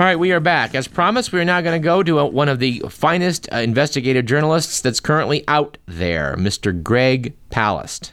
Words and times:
All 0.00 0.06
right, 0.06 0.18
we 0.18 0.32
are 0.32 0.40
back. 0.40 0.74
As 0.74 0.88
promised, 0.88 1.30
we 1.30 1.40
are 1.40 1.44
now 1.44 1.60
going 1.60 1.78
to 1.78 1.84
go 1.84 2.02
to 2.02 2.20
a, 2.20 2.24
one 2.26 2.48
of 2.48 2.58
the 2.58 2.82
finest 2.88 3.46
uh, 3.52 3.56
investigative 3.56 4.24
journalists 4.24 4.80
that's 4.80 4.98
currently 4.98 5.44
out 5.46 5.76
there, 5.84 6.36
Mr. 6.38 6.82
Greg 6.82 7.34
Palast. 7.50 8.12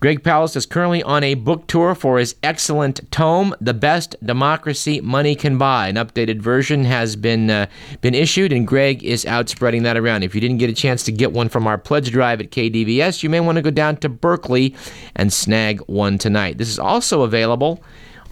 Greg 0.00 0.24
Palast 0.24 0.56
is 0.56 0.66
currently 0.66 1.04
on 1.04 1.22
a 1.22 1.34
book 1.34 1.68
tour 1.68 1.94
for 1.94 2.18
his 2.18 2.34
excellent 2.42 3.08
tome, 3.12 3.54
"The 3.60 3.72
Best 3.72 4.16
Democracy 4.26 5.00
Money 5.02 5.36
Can 5.36 5.56
Buy." 5.56 5.86
An 5.86 5.94
updated 5.94 6.40
version 6.40 6.84
has 6.84 7.14
been 7.14 7.48
uh, 7.48 7.66
been 8.00 8.16
issued, 8.16 8.52
and 8.52 8.66
Greg 8.66 9.04
is 9.04 9.24
out 9.24 9.48
spreading 9.48 9.84
that 9.84 9.96
around. 9.96 10.24
If 10.24 10.34
you 10.34 10.40
didn't 10.40 10.58
get 10.58 10.68
a 10.68 10.74
chance 10.74 11.04
to 11.04 11.12
get 11.12 11.30
one 11.30 11.48
from 11.48 11.68
our 11.68 11.78
pledge 11.78 12.10
drive 12.10 12.40
at 12.40 12.50
KDVS, 12.50 13.22
you 13.22 13.30
may 13.30 13.38
want 13.38 13.54
to 13.54 13.62
go 13.62 13.70
down 13.70 13.98
to 13.98 14.08
Berkeley 14.08 14.74
and 15.14 15.32
snag 15.32 15.78
one 15.82 16.18
tonight. 16.18 16.58
This 16.58 16.70
is 16.70 16.80
also 16.80 17.22
available 17.22 17.84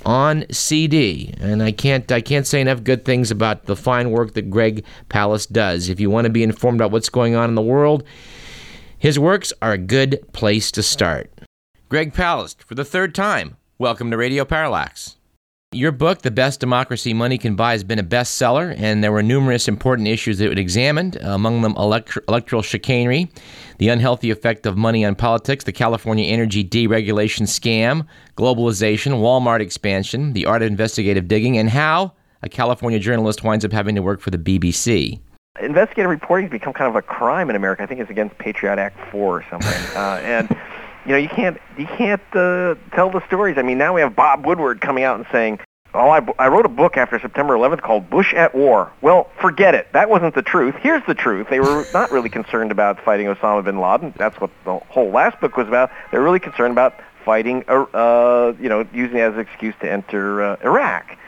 on 0.05 0.45
CD, 0.51 1.35
and 1.41 1.63
I 1.63 1.73
can't 1.73 2.11
I 2.11 2.21
can't 2.21 2.47
say 2.47 2.61
enough 2.61 2.85
good 2.85 3.05
things 3.05 3.31
about 3.31 3.67
the 3.67 3.77
fine 3.77 4.11
work 4.11 4.35
that 4.35 4.51
Greg 4.51 4.85
Palast 5.09 5.53
does. 5.53 5.89
If 5.89 6.01
you 6.01 6.11
want 6.11 6.27
to 6.27 6.31
be 6.31 6.43
informed 6.43 6.81
about 6.81 6.91
what's 6.91 7.09
going 7.09 7.35
on 7.35 7.49
in 7.49 7.55
the 7.55 7.63
world, 7.63 8.05
his 8.99 9.19
works 9.19 9.53
are 9.63 9.73
a 9.73 9.79
good 9.79 10.21
place 10.33 10.71
to 10.73 10.83
start. 10.83 11.31
Greg 11.89 12.15
Palast, 12.15 12.63
for 12.63 12.75
the 12.75 12.85
third 12.85 13.15
time, 13.15 13.57
welcome 13.79 14.11
to 14.11 14.17
Radio 14.17 14.45
Parallax. 14.45 15.17
Your 15.75 15.91
book, 15.91 16.21
The 16.21 16.31
Best 16.31 16.61
Democracy 16.61 17.15
Money 17.15 17.39
Can 17.39 17.57
Buy, 17.57 17.73
has 17.73 17.83
been 17.83 17.99
a 17.99 18.05
bestseller, 18.05 18.79
and 18.79 19.03
there 19.03 19.11
were 19.11 19.23
numerous 19.23 19.69
important 19.69 20.07
issues 20.07 20.37
that 20.37 20.51
it 20.51 20.59
examined, 20.59 21.17
among 21.23 21.63
them 21.63 21.75
elect- 21.79 22.19
electoral 22.29 22.61
chicanery, 22.61 23.31
the 23.79 23.89
unhealthy 23.89 24.31
effect 24.31 24.67
of 24.67 24.77
money 24.77 25.03
on 25.03 25.15
politics, 25.15 25.65
the 25.65 25.73
California 25.73 26.27
energy 26.27 26.63
deregulation 26.63 27.45
scam, 27.49 28.07
globalization, 28.37 29.13
Walmart 29.23 29.61
expansion, 29.61 30.35
the 30.35 30.45
art 30.45 30.61
of 30.61 30.69
investigative 30.69 31.27
digging, 31.27 31.57
and 31.57 31.71
how 31.71 32.13
a 32.43 32.51
California 32.51 32.99
journalist 32.99 33.43
winds 33.43 33.65
up 33.65 33.73
having 33.73 33.95
to 33.95 34.03
work 34.03 34.21
for 34.21 34.31
the 34.31 34.37
BBC. 34.37 35.21
Investigative 35.59 36.11
reporting 36.11 36.47
has 36.47 36.51
become 36.51 36.75
kind 36.75 36.91
of 36.91 36.97
a 36.97 37.03
crime 37.03 37.49
in 37.49 37.57
America. 37.57 37.83
I 37.83 37.87
think 37.87 38.01
it's 38.01 38.11
against 38.11 38.37
Patriot 38.37 38.79
Act 38.79 38.99
4 39.11 39.39
or 39.39 39.45
something. 39.49 39.97
uh, 39.97 40.21
and 40.23 40.55
you 41.05 41.13
know, 41.13 41.19
you 41.19 41.29
can't 41.29 41.59
you 41.77 41.87
can't 41.87 42.23
uh, 42.33 42.77
tell 42.95 43.11
the 43.11 43.25
stories. 43.27 43.59
I 43.59 43.63
mean, 43.63 43.79
now 43.79 43.95
we 43.95 44.01
have 44.01 44.15
Bob 44.15 44.47
Woodward 44.47 44.81
coming 44.81 45.05
out 45.05 45.17
and 45.17 45.27
saying, 45.33 45.61
"Oh, 45.95 46.11
I, 46.11 46.27
I 46.39 46.49
wrote 46.49 46.65
a 46.65 46.71
book 46.71 46.97
after 46.97 47.19
September 47.19 47.55
11th 47.55 47.83
called 47.83 48.09
Bush 48.09 48.33
at 48.35 48.55
War." 48.55 48.93
Well, 49.01 49.31
forget 49.41 49.75
it. 49.75 49.93
That 49.93 50.09
wasn't 50.09 50.35
the 50.35 50.43
truth. 50.43 50.75
Here's 50.81 51.05
the 51.07 51.15
truth. 51.15 51.49
They 51.51 51.61
were 51.61 51.85
not 51.93 52.11
really 52.11 52.29
concerned 52.29 52.71
about 52.71 53.01
fighting 53.05 53.27
Osama 53.27 53.65
bin 53.65 53.81
Laden. 53.81 54.15
That's 54.17 54.41
what 54.41 54.51
the 54.65 54.79
whole 54.79 55.11
last 55.11 55.41
book 55.41 55.57
was 55.57 55.69
about. 55.69 55.91
They 56.11 56.19
were 56.19 56.25
really 56.25 56.41
concerned 56.41 56.73
about 56.73 57.01
fighting, 57.25 57.65
uh, 57.69 57.83
uh 57.95 58.55
you 58.61 58.69
know, 58.69 58.87
using 58.93 59.19
it 59.19 59.23
as 59.23 59.35
an 59.35 59.41
excuse 59.41 59.75
to 59.81 59.91
enter 59.91 60.43
uh, 60.43 60.57
Iraq. 60.63 61.19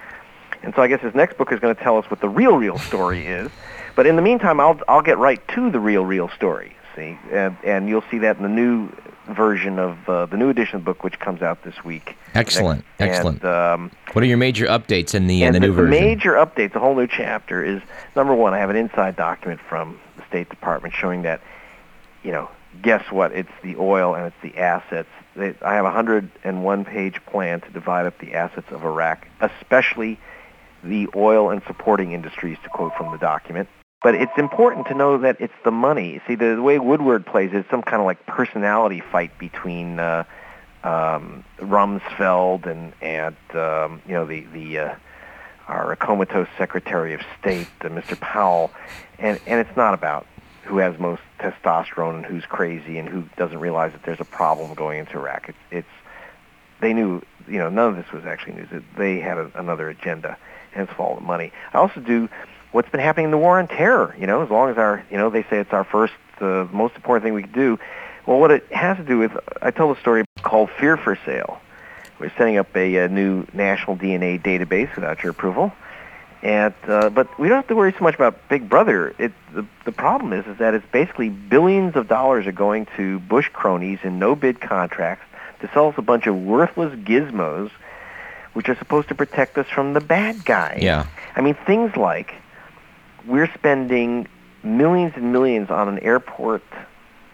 And 0.62 0.74
so 0.74 0.82
I 0.82 0.88
guess 0.88 1.00
his 1.00 1.14
next 1.14 1.36
book 1.36 1.52
is 1.52 1.60
going 1.60 1.74
to 1.74 1.82
tell 1.82 1.98
us 1.98 2.10
what 2.10 2.20
the 2.20 2.28
real, 2.28 2.56
real 2.56 2.78
story 2.78 3.26
is. 3.26 3.50
But 3.96 4.06
in 4.06 4.16
the 4.16 4.22
meantime, 4.22 4.60
I'll 4.60 4.80
I'll 4.88 5.02
get 5.02 5.18
right 5.18 5.46
to 5.48 5.70
the 5.70 5.80
real, 5.80 6.04
real 6.04 6.28
story. 6.30 6.76
See, 6.96 7.18
and 7.32 7.56
and 7.64 7.88
you'll 7.88 8.04
see 8.10 8.18
that 8.18 8.36
in 8.36 8.42
the 8.42 8.48
new 8.48 8.88
version 9.28 9.78
of 9.78 10.08
uh, 10.08 10.26
the 10.26 10.36
new 10.36 10.48
edition 10.48 10.76
of 10.76 10.82
the 10.82 10.84
book, 10.84 11.02
which 11.02 11.18
comes 11.18 11.42
out 11.42 11.62
this 11.64 11.84
week. 11.84 12.16
Excellent, 12.34 12.84
next, 12.98 13.16
excellent. 13.16 13.42
And, 13.42 13.50
um, 13.50 13.90
what 14.12 14.22
are 14.22 14.26
your 14.26 14.36
major 14.36 14.66
updates 14.66 15.14
in 15.14 15.26
the 15.26 15.44
in 15.44 15.52
the 15.52 15.60
new 15.60 15.68
the, 15.68 15.72
version? 15.72 15.90
The 15.90 16.00
major 16.00 16.32
updates, 16.32 16.72
the 16.72 16.80
whole 16.80 16.94
new 16.94 17.06
chapter 17.06 17.64
is 17.64 17.82
number 18.14 18.34
one. 18.34 18.54
I 18.54 18.58
have 18.58 18.70
an 18.70 18.76
inside 18.76 19.16
document 19.16 19.60
from 19.60 19.98
the 20.16 20.24
State 20.28 20.48
Department 20.48 20.94
showing 20.94 21.22
that, 21.22 21.40
you 22.22 22.32
know, 22.32 22.50
guess 22.82 23.10
what? 23.10 23.32
It's 23.32 23.52
the 23.62 23.76
oil 23.76 24.14
and 24.14 24.26
it's 24.26 24.42
the 24.42 24.60
assets. 24.60 25.08
I 25.36 25.74
have 25.74 25.84
a 25.84 25.90
101 25.90 26.84
page 26.84 27.20
plan 27.26 27.60
to 27.62 27.70
divide 27.70 28.06
up 28.06 28.18
the 28.18 28.34
assets 28.34 28.70
of 28.70 28.84
Iraq, 28.84 29.26
especially 29.40 30.18
the 30.82 31.08
oil 31.16 31.50
and 31.50 31.62
supporting 31.66 32.12
industries, 32.12 32.58
to 32.62 32.68
quote 32.68 32.94
from 32.96 33.10
the 33.10 33.18
document. 33.18 33.68
But 34.04 34.16
it's 34.16 34.36
important 34.36 34.86
to 34.88 34.94
know 34.94 35.16
that 35.16 35.38
it's 35.40 35.54
the 35.64 35.70
money. 35.70 36.20
See, 36.28 36.34
the, 36.34 36.56
the 36.56 36.62
way 36.62 36.78
Woodward 36.78 37.24
plays 37.24 37.52
it's 37.54 37.68
some 37.70 37.80
kind 37.80 38.00
of 38.00 38.04
like 38.04 38.26
personality 38.26 39.00
fight 39.00 39.38
between 39.38 39.98
uh, 39.98 40.24
um, 40.84 41.42
Rumsfeld 41.58 42.66
and 42.66 42.92
and 43.00 43.34
um, 43.54 44.02
you 44.06 44.12
know 44.12 44.26
the 44.26 44.40
the 44.52 44.78
uh, 44.78 44.94
our 45.68 45.96
comatose 45.96 46.48
Secretary 46.58 47.14
of 47.14 47.22
State, 47.40 47.66
uh, 47.80 47.88
Mr. 47.88 48.20
Powell, 48.20 48.70
and 49.18 49.40
and 49.46 49.66
it's 49.66 49.74
not 49.74 49.94
about 49.94 50.26
who 50.64 50.76
has 50.78 50.98
most 50.98 51.22
testosterone 51.40 52.16
and 52.16 52.26
who's 52.26 52.44
crazy 52.44 52.98
and 52.98 53.08
who 53.08 53.24
doesn't 53.38 53.58
realize 53.58 53.92
that 53.92 54.02
there's 54.02 54.20
a 54.20 54.26
problem 54.26 54.74
going 54.74 54.98
into 54.98 55.16
Iraq. 55.16 55.48
It's 55.48 55.58
it's 55.70 55.88
they 56.82 56.92
knew 56.92 57.22
you 57.48 57.56
know 57.56 57.70
none 57.70 57.88
of 57.88 57.96
this 57.96 58.12
was 58.12 58.26
actually 58.26 58.56
news. 58.56 58.68
They 58.98 59.18
had 59.20 59.38
a, 59.38 59.50
another 59.54 59.88
agenda, 59.88 60.36
it's 60.74 60.92
all 60.98 61.14
the 61.14 61.22
money. 61.22 61.52
I 61.72 61.78
also 61.78 62.00
do 62.00 62.28
what's 62.74 62.90
been 62.90 63.00
happening 63.00 63.26
in 63.26 63.30
the 63.30 63.38
war 63.38 63.60
on 63.60 63.68
terror. 63.68 64.16
You 64.18 64.26
know, 64.26 64.42
as 64.42 64.50
long 64.50 64.68
as 64.68 64.76
our, 64.76 65.06
you 65.08 65.16
know, 65.16 65.30
they 65.30 65.44
say 65.44 65.58
it's 65.58 65.72
our 65.72 65.84
first, 65.84 66.14
uh, 66.40 66.66
most 66.72 66.96
important 66.96 67.22
thing 67.22 67.32
we 67.32 67.42
can 67.42 67.52
do. 67.52 67.78
Well, 68.26 68.40
what 68.40 68.50
it 68.50 68.66
has 68.72 68.96
to 68.96 69.04
do 69.04 69.18
with, 69.18 69.30
I 69.62 69.70
tell 69.70 69.92
a 69.92 70.00
story 70.00 70.24
called 70.42 70.70
Fear 70.70 70.96
for 70.96 71.16
Sale. 71.24 71.60
We're 72.18 72.32
setting 72.36 72.56
up 72.56 72.74
a, 72.76 72.96
a 72.96 73.08
new 73.08 73.46
national 73.52 73.96
DNA 73.96 74.42
database 74.42 74.92
without 74.96 75.22
your 75.22 75.30
approval. 75.30 75.72
And 76.42 76.74
uh, 76.86 77.10
but 77.10 77.38
we 77.38 77.48
don't 77.48 77.56
have 77.56 77.68
to 77.68 77.76
worry 77.76 77.94
so 77.96 78.04
much 78.04 78.16
about 78.16 78.48
Big 78.48 78.68
Brother. 78.68 79.14
It, 79.18 79.32
the 79.54 79.66
the 79.86 79.92
problem 79.92 80.34
is 80.34 80.44
is 80.46 80.58
that 80.58 80.74
it's 80.74 80.84
basically 80.92 81.30
billions 81.30 81.96
of 81.96 82.06
dollars 82.06 82.46
are 82.46 82.52
going 82.52 82.86
to 82.96 83.18
Bush 83.20 83.48
cronies 83.50 84.00
in 84.02 84.18
no 84.18 84.34
bid 84.34 84.60
contracts 84.60 85.24
to 85.60 85.70
sell 85.72 85.88
us 85.88 85.94
a 85.96 86.02
bunch 86.02 86.26
of 86.26 86.36
worthless 86.36 86.92
gizmos, 86.96 87.70
which 88.52 88.68
are 88.68 88.76
supposed 88.76 89.08
to 89.08 89.14
protect 89.14 89.56
us 89.56 89.66
from 89.68 89.94
the 89.94 90.00
bad 90.00 90.44
guys. 90.44 90.82
Yeah. 90.82 91.06
I 91.34 91.40
mean 91.40 91.54
things 91.66 91.96
like 91.96 92.34
we're 93.26 93.52
spending 93.54 94.28
millions 94.62 95.12
and 95.16 95.32
millions 95.32 95.70
on 95.70 95.88
an 95.88 95.98
airport 96.00 96.62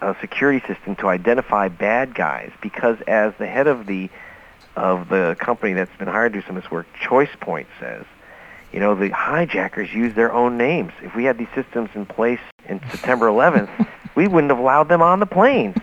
uh, 0.00 0.14
security 0.20 0.64
system 0.66 0.96
to 0.96 1.08
identify 1.08 1.68
bad 1.68 2.14
guys 2.14 2.50
because 2.60 2.98
as 3.06 3.32
the 3.38 3.46
head 3.46 3.66
of 3.66 3.86
the 3.86 4.08
of 4.76 5.08
the 5.08 5.36
company 5.38 5.72
that's 5.72 5.94
been 5.98 6.08
hired 6.08 6.32
to 6.32 6.40
do 6.40 6.46
some 6.46 6.56
of 6.56 6.62
this 6.62 6.70
work, 6.70 6.86
Choice 7.00 7.28
Point 7.40 7.66
says, 7.80 8.04
you 8.72 8.78
know, 8.78 8.94
the 8.94 9.10
hijackers 9.10 9.92
use 9.92 10.14
their 10.14 10.32
own 10.32 10.56
names. 10.56 10.92
If 11.02 11.14
we 11.14 11.24
had 11.24 11.38
these 11.38 11.48
systems 11.54 11.90
in 11.94 12.06
place 12.06 12.40
in 12.68 12.80
September 12.90 13.26
11th, 13.26 13.88
we 14.14 14.28
wouldn't 14.28 14.50
have 14.50 14.60
allowed 14.60 14.88
them 14.88 15.02
on 15.02 15.18
the 15.20 15.26
planes. 15.26 15.76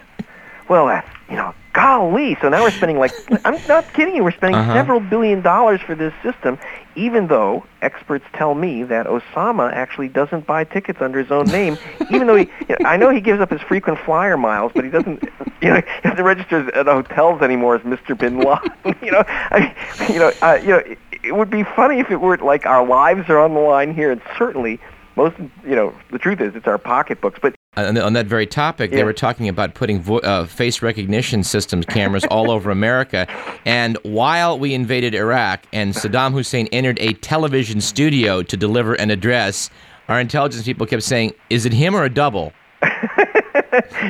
Well, 0.69 0.87
that's, 0.87 1.09
you 1.29 1.35
know, 1.35 1.53
golly. 1.73 2.35
So 2.41 2.49
now 2.49 2.63
we're 2.63 2.71
spending 2.71 2.97
like, 2.97 3.11
I'm 3.45 3.59
not 3.67 3.93
kidding 3.93 4.15
you, 4.15 4.23
we're 4.23 4.31
spending 4.31 4.59
uh-huh. 4.59 4.73
several 4.73 4.99
billion 4.99 5.41
dollars 5.41 5.79
for 5.79 5.95
this 5.95 6.13
system, 6.23 6.57
even 6.95 7.27
though 7.27 7.65
experts 7.81 8.25
tell 8.33 8.55
me 8.55 8.83
that 8.83 9.05
Osama 9.05 9.71
actually 9.71 10.09
doesn't 10.09 10.47
buy 10.47 10.63
tickets 10.63 11.01
under 11.01 11.19
his 11.21 11.31
own 11.31 11.45
name, 11.45 11.77
even 12.11 12.27
though 12.27 12.35
he, 12.35 12.49
you 12.67 12.75
know, 12.79 12.89
I 12.89 12.97
know 12.97 13.09
he 13.11 13.21
gives 13.21 13.39
up 13.39 13.51
his 13.51 13.61
frequent 13.61 13.99
flyer 13.99 14.37
miles, 14.37 14.71
but 14.73 14.83
he 14.83 14.89
doesn't, 14.89 15.23
you 15.61 15.69
know, 15.69 15.75
he 15.75 16.09
doesn't 16.09 16.25
register 16.25 16.73
at 16.75 16.87
hotels 16.87 17.41
anymore 17.41 17.75
as 17.75 17.81
Mr. 17.81 18.17
Bin 18.17 18.39
Laden. 18.39 18.97
you 19.03 19.11
know, 19.11 19.23
I, 19.27 19.75
you 20.11 20.19
know, 20.19 20.31
uh, 20.41 20.59
you 20.61 20.69
know, 20.69 20.77
it, 20.77 20.97
it 21.23 21.35
would 21.35 21.49
be 21.49 21.63
funny 21.63 21.99
if 21.99 22.09
it 22.09 22.17
were 22.17 22.37
like 22.37 22.65
our 22.65 22.85
lives 22.85 23.29
are 23.29 23.39
on 23.39 23.53
the 23.53 23.59
line 23.59 23.93
here, 23.93 24.11
and 24.11 24.21
certainly 24.37 24.79
most, 25.15 25.35
you 25.63 25.75
know, 25.75 25.93
the 26.11 26.19
truth 26.19 26.41
is 26.41 26.55
it's 26.55 26.67
our 26.67 26.77
pocketbooks, 26.77 27.39
but 27.41 27.55
on, 27.77 28.13
that 28.13 28.25
very 28.25 28.47
topic, 28.47 28.91
yeah. 28.91 28.97
they 28.97 29.03
were 29.03 29.13
talking 29.13 29.47
about 29.47 29.73
putting 29.73 30.01
vo- 30.01 30.19
uh, 30.19 30.45
face 30.45 30.81
recognition 30.81 31.43
systems 31.43 31.85
cameras 31.85 32.25
all 32.25 32.49
over 32.49 32.71
America. 32.71 33.27
And 33.65 33.97
while 34.03 34.57
we 34.57 34.73
invaded 34.73 35.13
Iraq 35.13 35.65
and 35.71 35.93
Saddam 35.93 36.33
Hussein 36.33 36.67
entered 36.71 36.97
a 36.99 37.13
television 37.13 37.81
studio 37.81 38.41
to 38.43 38.57
deliver 38.57 38.95
an 38.95 39.11
address, 39.11 39.69
our 40.09 40.19
intelligence 40.19 40.63
people 40.63 40.87
kept 40.87 41.03
saying, 41.03 41.33
"Is 41.49 41.65
it 41.65 41.73
him 41.73 41.95
or 41.95 42.03
a 42.03 42.09
double?" 42.09 42.53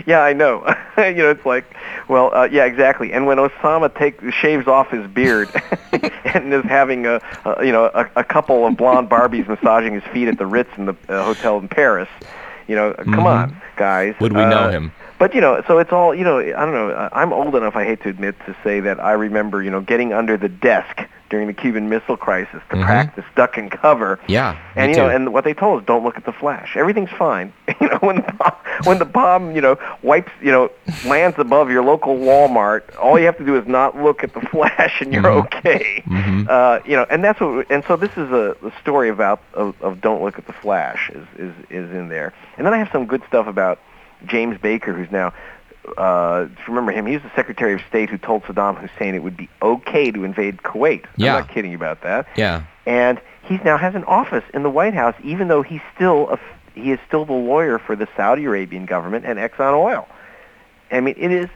yeah, 0.05 0.21
I 0.21 0.33
know. 0.33 0.65
you 0.97 1.13
know, 1.15 1.29
it's 1.29 1.45
like, 1.45 1.65
well, 2.07 2.33
uh, 2.33 2.45
yeah, 2.45 2.65
exactly. 2.65 3.11
And 3.11 3.25
when 3.25 3.37
Osama 3.37 3.93
take 3.97 4.19
shaves 4.31 4.67
off 4.67 4.89
his 4.89 5.07
beard 5.07 5.49
and 6.25 6.53
is 6.53 6.63
having 6.65 7.05
a, 7.05 7.21
a 7.45 7.65
you 7.65 7.71
know 7.71 7.85
a, 7.93 8.09
a 8.17 8.23
couple 8.23 8.65
of 8.65 8.77
blonde 8.77 9.09
Barbies 9.09 9.47
massaging 9.47 9.93
his 9.93 10.03
feet 10.13 10.27
at 10.27 10.37
the 10.37 10.45
Ritz 10.45 10.69
in 10.77 10.85
the 10.85 10.95
uh, 11.09 11.23
hotel 11.23 11.57
in 11.57 11.67
Paris, 11.67 12.09
you 12.67 12.75
know, 12.75 12.93
mm-hmm. 12.93 13.13
come 13.13 13.25
on, 13.25 13.61
guys. 13.75 14.15
Would 14.19 14.33
we 14.33 14.41
uh, 14.41 14.49
know 14.49 14.69
him? 14.69 14.91
But 15.19 15.33
you 15.33 15.41
know, 15.41 15.63
so 15.67 15.79
it's 15.79 15.91
all 15.91 16.13
you 16.13 16.23
know. 16.23 16.39
I 16.39 16.51
don't 16.51 16.73
know. 16.73 17.09
I'm 17.11 17.33
old 17.33 17.55
enough. 17.55 17.75
I 17.75 17.85
hate 17.85 18.03
to 18.03 18.09
admit 18.09 18.35
to 18.45 18.55
say 18.63 18.79
that 18.81 18.99
I 18.99 19.13
remember 19.13 19.63
you 19.63 19.71
know 19.71 19.81
getting 19.81 20.13
under 20.13 20.37
the 20.37 20.49
desk 20.49 21.01
during 21.29 21.47
the 21.47 21.53
Cuban 21.53 21.89
Missile 21.89 22.17
Crisis 22.17 22.61
to 22.69 22.75
mm-hmm. 22.75 22.83
practice 22.83 23.25
duck 23.35 23.57
and 23.57 23.71
cover. 23.71 24.19
Yeah, 24.27 24.57
and 24.75 24.91
you 24.91 24.97
know, 24.97 25.09
and 25.09 25.33
what 25.33 25.43
they 25.43 25.53
told 25.53 25.81
us, 25.81 25.85
don't 25.85 26.03
look 26.03 26.17
at 26.17 26.25
the 26.25 26.31
flash. 26.31 26.75
Everything's 26.75 27.09
fine. 27.09 27.53
you 27.81 27.87
know, 27.87 27.97
when 28.01 28.17
the 28.17 28.33
bomb, 28.33 28.55
when 28.83 28.99
the 28.99 29.05
bomb, 29.05 29.55
you 29.55 29.61
know, 29.61 29.77
wipes, 30.01 30.31
you 30.41 30.51
know, 30.51 30.71
lands 31.05 31.37
above 31.39 31.69
your 31.69 31.83
local 31.83 32.15
Walmart, 32.15 32.83
all 32.97 33.19
you 33.19 33.25
have 33.25 33.37
to 33.37 33.45
do 33.45 33.57
is 33.57 33.67
not 33.67 33.97
look 33.97 34.23
at 34.23 34.33
the 34.33 34.41
flash, 34.51 35.01
and 35.01 35.13
you're 35.13 35.23
mm-hmm. 35.23 35.57
okay. 35.57 36.03
Mm-hmm. 36.05 36.47
Uh, 36.49 36.79
you 36.85 36.95
know, 36.95 37.05
and 37.09 37.23
that's 37.23 37.39
what. 37.39 37.69
And 37.69 37.83
so 37.85 37.95
this 37.95 38.11
is 38.11 38.31
a, 38.31 38.55
a 38.63 38.71
story 38.81 39.09
about 39.09 39.41
of, 39.53 39.81
of 39.81 40.01
don't 40.01 40.23
look 40.23 40.37
at 40.37 40.47
the 40.47 40.53
flash 40.53 41.09
is 41.09 41.25
is 41.37 41.53
is 41.69 41.91
in 41.91 42.09
there. 42.09 42.33
And 42.57 42.65
then 42.65 42.73
I 42.73 42.77
have 42.77 42.89
some 42.91 43.05
good 43.05 43.23
stuff 43.27 43.47
about 43.47 43.79
James 44.25 44.57
Baker, 44.59 44.93
who's 44.93 45.11
now 45.11 45.33
uh, 45.97 46.47
remember 46.67 46.91
him, 46.91 47.05
he 47.05 47.13
was 47.13 47.23
the 47.23 47.31
Secretary 47.35 47.73
of 47.73 47.81
State 47.87 48.09
who 48.09 48.17
told 48.17 48.43
Saddam 48.43 48.77
Hussein 48.77 49.15
it 49.15 49.23
would 49.23 49.37
be 49.37 49.49
okay 49.61 50.11
to 50.11 50.23
invade 50.23 50.57
Kuwait. 50.57 51.05
Yeah. 51.15 51.35
I'm 51.35 51.41
not 51.41 51.49
kidding 51.49 51.73
about 51.73 52.01
that. 52.01 52.27
Yeah. 52.35 52.63
And 52.85 53.21
he 53.43 53.57
now 53.59 53.77
has 53.77 53.95
an 53.95 54.03
office 54.05 54.43
in 54.53 54.63
the 54.63 54.69
White 54.69 54.93
House, 54.93 55.15
even 55.23 55.47
though 55.47 55.61
he's 55.61 55.81
still 55.95 56.29
a, 56.29 56.39
he 56.75 56.91
is 56.91 56.99
still 57.07 57.25
the 57.25 57.33
lawyer 57.33 57.79
for 57.79 57.95
the 57.95 58.07
Saudi 58.15 58.45
Arabian 58.45 58.85
government 58.85 59.25
and 59.25 59.39
Exxon 59.39 59.73
Oil. 59.73 60.07
I 60.91 60.99
mean, 61.01 61.15
it 61.17 61.31
is 61.31 61.49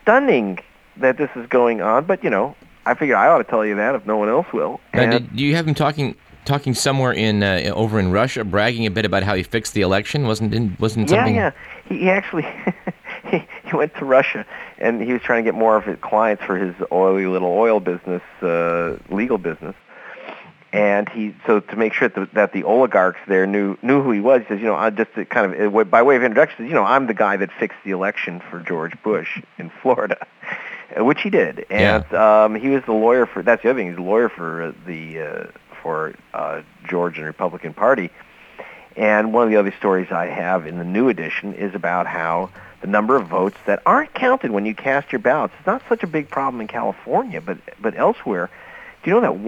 stunning 0.00 0.58
that 0.96 1.18
this 1.18 1.30
is 1.36 1.46
going 1.46 1.80
on, 1.80 2.04
but 2.04 2.22
you 2.24 2.30
know, 2.30 2.56
I 2.84 2.94
figure 2.94 3.16
I 3.16 3.28
ought 3.28 3.38
to 3.38 3.44
tell 3.44 3.64
you 3.66 3.74
that 3.76 3.94
if 3.94 4.06
no 4.06 4.16
one 4.16 4.28
else 4.28 4.46
will. 4.52 4.80
Now, 4.94 5.02
And- 5.02 5.12
did, 5.12 5.36
do 5.36 5.44
you 5.44 5.56
have 5.56 5.66
him 5.66 5.74
talking 5.74 6.16
talking 6.44 6.74
somewhere 6.74 7.12
in 7.12 7.42
uh, 7.42 7.72
over 7.74 7.98
in 7.98 8.12
Russia, 8.12 8.44
bragging 8.44 8.86
a 8.86 8.90
bit 8.90 9.04
about 9.04 9.24
how 9.24 9.34
he 9.34 9.42
fixed 9.42 9.74
the 9.74 9.80
election? 9.82 10.26
Wasn't 10.26 10.54
in, 10.54 10.76
wasn't 10.78 11.10
yeah, 11.10 11.16
something? 11.16 11.34
yeah. 11.34 11.50
He, 11.88 11.98
he 11.98 12.10
actually 12.10 12.46
he, 13.30 13.44
he 13.66 13.76
went 13.76 13.94
to 13.96 14.04
Russia 14.04 14.46
and 14.78 15.02
he 15.02 15.12
was 15.12 15.22
trying 15.22 15.44
to 15.44 15.50
get 15.50 15.58
more 15.58 15.76
of 15.76 15.84
his 15.84 15.98
clients 16.00 16.42
for 16.44 16.56
his 16.56 16.74
oily 16.92 17.26
little 17.26 17.52
oil 17.52 17.80
business, 17.80 18.22
uh, 18.42 18.96
legal 19.10 19.38
business. 19.38 19.74
And 20.72 21.08
he 21.08 21.34
so 21.46 21.60
to 21.60 21.76
make 21.76 21.92
sure 21.94 22.08
that 22.08 22.14
the, 22.14 22.28
that 22.34 22.52
the 22.52 22.64
oligarchs 22.64 23.20
there 23.26 23.46
knew 23.46 23.78
knew 23.82 24.02
who 24.02 24.10
he 24.10 24.20
was. 24.20 24.42
He 24.42 24.48
says, 24.48 24.60
you 24.60 24.66
know, 24.66 24.74
I 24.74 24.90
just 24.90 25.14
to 25.14 25.24
kind 25.24 25.54
of 25.54 25.90
by 25.90 26.02
way 26.02 26.16
of 26.16 26.22
introduction, 26.22 26.58
says, 26.58 26.68
you 26.68 26.74
know, 26.74 26.84
I'm 26.84 27.06
the 27.06 27.14
guy 27.14 27.36
that 27.36 27.50
fixed 27.52 27.78
the 27.84 27.92
election 27.92 28.40
for 28.50 28.60
George 28.60 28.92
Bush 29.02 29.40
in 29.58 29.70
Florida, 29.70 30.26
which 30.98 31.22
he 31.22 31.30
did. 31.30 31.64
And 31.70 32.12
um, 32.12 32.54
he 32.56 32.68
was 32.68 32.82
the 32.84 32.92
lawyer 32.92 33.26
for. 33.26 33.42
That's 33.42 33.62
the 33.62 33.70
other 33.70 33.78
thing. 33.78 33.88
He's 33.88 33.96
the 33.96 34.02
lawyer 34.02 34.28
for 34.28 34.64
uh, 34.64 34.72
the 34.86 35.20
uh, 35.20 35.44
for 35.82 36.14
uh, 36.34 36.62
Georgian 36.86 37.24
Republican 37.24 37.72
Party. 37.72 38.10
And 38.96 39.32
one 39.32 39.44
of 39.44 39.50
the 39.50 39.56
other 39.56 39.74
stories 39.78 40.10
I 40.10 40.26
have 40.26 40.66
in 40.66 40.78
the 40.78 40.84
new 40.84 41.08
edition 41.08 41.54
is 41.54 41.74
about 41.74 42.06
how 42.06 42.50
the 42.86 42.92
number 42.92 43.16
of 43.16 43.26
votes 43.26 43.56
that 43.66 43.82
aren't 43.84 44.14
counted 44.14 44.52
when 44.52 44.64
you 44.64 44.74
cast 44.74 45.10
your 45.12 45.18
ballots. 45.18 45.52
It's 45.58 45.66
not 45.66 45.82
such 45.88 46.02
a 46.04 46.06
big 46.06 46.30
problem 46.30 46.60
in 46.60 46.68
California, 46.68 47.40
but 47.40 47.58
but 47.80 47.96
elsewhere. 47.96 48.48
Do 49.02 49.10
you 49.10 49.20
know 49.20 49.32
that 49.32 49.40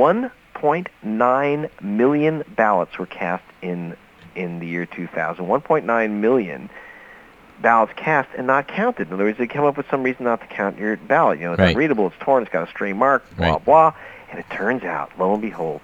1.9 0.63 1.71
million 1.83 2.45
ballots 2.57 2.99
were 2.99 3.07
cast 3.07 3.45
in 3.63 3.97
in 4.35 4.59
the 4.59 4.67
year 4.67 4.87
2000? 4.87 5.45
1.9 5.47 6.11
million 6.11 6.69
ballots 7.61 7.93
cast 7.97 8.29
and 8.37 8.47
not 8.47 8.67
counted. 8.69 9.09
In 9.09 9.15
other 9.15 9.25
words, 9.25 9.39
they 9.39 9.47
come 9.47 9.65
up 9.65 9.77
with 9.77 9.87
some 9.91 10.03
reason 10.03 10.25
not 10.25 10.41
to 10.41 10.47
count 10.49 10.79
your 10.79 10.97
ballot. 10.97 11.39
You 11.39 11.47
know, 11.47 11.53
it's 11.53 11.61
Right. 11.61 11.71
unreadable, 11.75 12.09
it's 12.09 12.17
torn, 12.21 12.43
it's 12.43 12.53
got 12.53 12.69
a 12.69 12.71
stray 12.71 12.93
mark, 12.93 13.25
blah 13.37 13.53
Right. 13.55 13.65
blah. 13.65 13.93
And 14.31 14.39
it 14.39 14.49
turns 14.51 14.85
out, 14.85 15.11
lo 15.19 15.33
and 15.33 15.41
behold, 15.43 15.81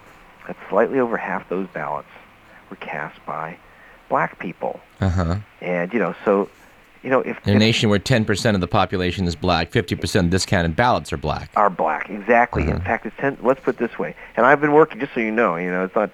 that 0.47 0.57
slightly 0.69 0.99
over 1.01 1.17
half 1.17 1.49
those 1.49 1.67
ballots 1.69 2.09
were 2.71 2.77
cast 2.77 3.25
by 3.27 3.57
black 4.09 4.39
people. 4.39 4.81
Uh 5.01 5.09
huh. 5.09 5.35
And 5.61 5.93
you 5.93 5.99
know, 6.01 6.15
so 6.25 6.49
you 7.05 7.11
know, 7.11 7.21
if, 7.21 7.37
In 7.47 7.55
a 7.57 7.59
nation 7.59 7.91
where 7.91 7.99
10% 7.99 8.55
of 8.55 8.61
the 8.63 8.67
population 8.67 9.27
is 9.27 9.37
black, 9.37 9.71
50% 9.71 10.21
of 10.21 10.31
discounted 10.31 10.75
ballots 10.75 11.13
are 11.13 11.19
black. 11.19 11.51
are 11.55 11.69
black, 11.69 12.09
exactly. 12.09 12.63
In 12.65 12.71
Uh-huh. 12.73 12.85
fact, 12.85 13.05
it's 13.07 13.15
ten, 13.19 13.37
let's 13.43 13.61
put 13.61 13.75
it 13.77 13.79
this 13.79 13.99
way. 13.99 14.17
And 14.37 14.47
I've 14.47 14.61
been 14.61 14.73
working, 14.73 14.99
just 15.01 15.13
so 15.13 15.21
you 15.21 15.31
know, 15.31 15.57
you 15.57 15.71
know, 15.71 15.85
it's 15.85 15.95
not, 15.95 16.11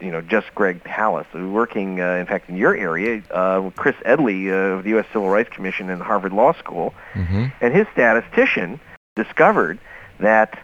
you 0.00 0.10
know, 0.12 0.20
just 0.20 0.54
Greg 0.54 0.84
Palast. 0.84 1.26
We're 1.32 1.48
working, 1.48 2.00
uh, 2.00 2.16
in 2.16 2.26
fact, 2.26 2.50
in 2.50 2.56
your 2.56 2.76
area, 2.76 3.22
uh, 3.30 3.62
with 3.64 3.76
Chris 3.76 3.96
Edley 4.04 4.50
uh, 4.50 4.76
of 4.76 4.84
the 4.84 4.90
U.S. 4.90 5.06
Civil 5.14 5.30
Rights 5.30 5.48
Commission 5.48 5.88
and 5.88 6.02
Harvard 6.02 6.32
Law 6.34 6.52
School, 6.52 6.92
hmm 7.14 7.46
and 7.62 7.72
his 7.74 7.86
statistician 7.92 8.80
discovered 9.16 9.78
that 10.20 10.58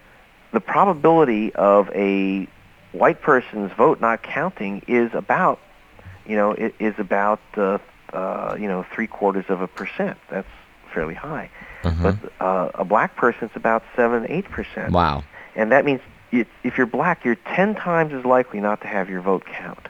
the 0.52 0.60
probability 0.60 1.54
of 1.54 1.88
a 1.94 2.46
white 2.92 3.22
person's 3.22 3.72
vote 3.72 4.00
not 4.00 4.22
counting 4.22 4.82
is 4.88 5.10
about, 5.14 5.58
you 6.26 6.36
know, 6.36 6.52
it 6.52 6.74
is 6.78 6.94
about, 6.98 7.40
uh, 7.56 7.78
uh, 8.12 8.56
you 8.58 8.68
know, 8.68 8.84
three 8.94 9.06
quarters 9.06 9.44
of 9.48 9.60
a 9.60 9.66
percent. 9.66 10.18
That's 10.30 10.48
fairly 10.92 11.14
high. 11.14 11.50
Uh-huh. 11.84 12.12
But 12.12 12.44
uh, 12.44 12.70
a 12.74 12.84
black 12.84 13.16
person's 13.16 13.50
about 13.54 13.82
seven, 13.94 14.26
eight 14.28 14.46
percent, 14.46 14.92
Wow. 14.92 15.22
and 15.54 15.70
that 15.72 15.84
means 15.84 16.00
it, 16.32 16.48
if 16.64 16.76
you're 16.76 16.86
black, 16.86 17.24
you're 17.24 17.34
ten 17.36 17.74
times 17.74 18.12
as 18.12 18.24
likely 18.24 18.60
not 18.60 18.80
to 18.82 18.86
have 18.86 19.08
your 19.08 19.20
vote 19.20 19.44
count. 19.46 19.88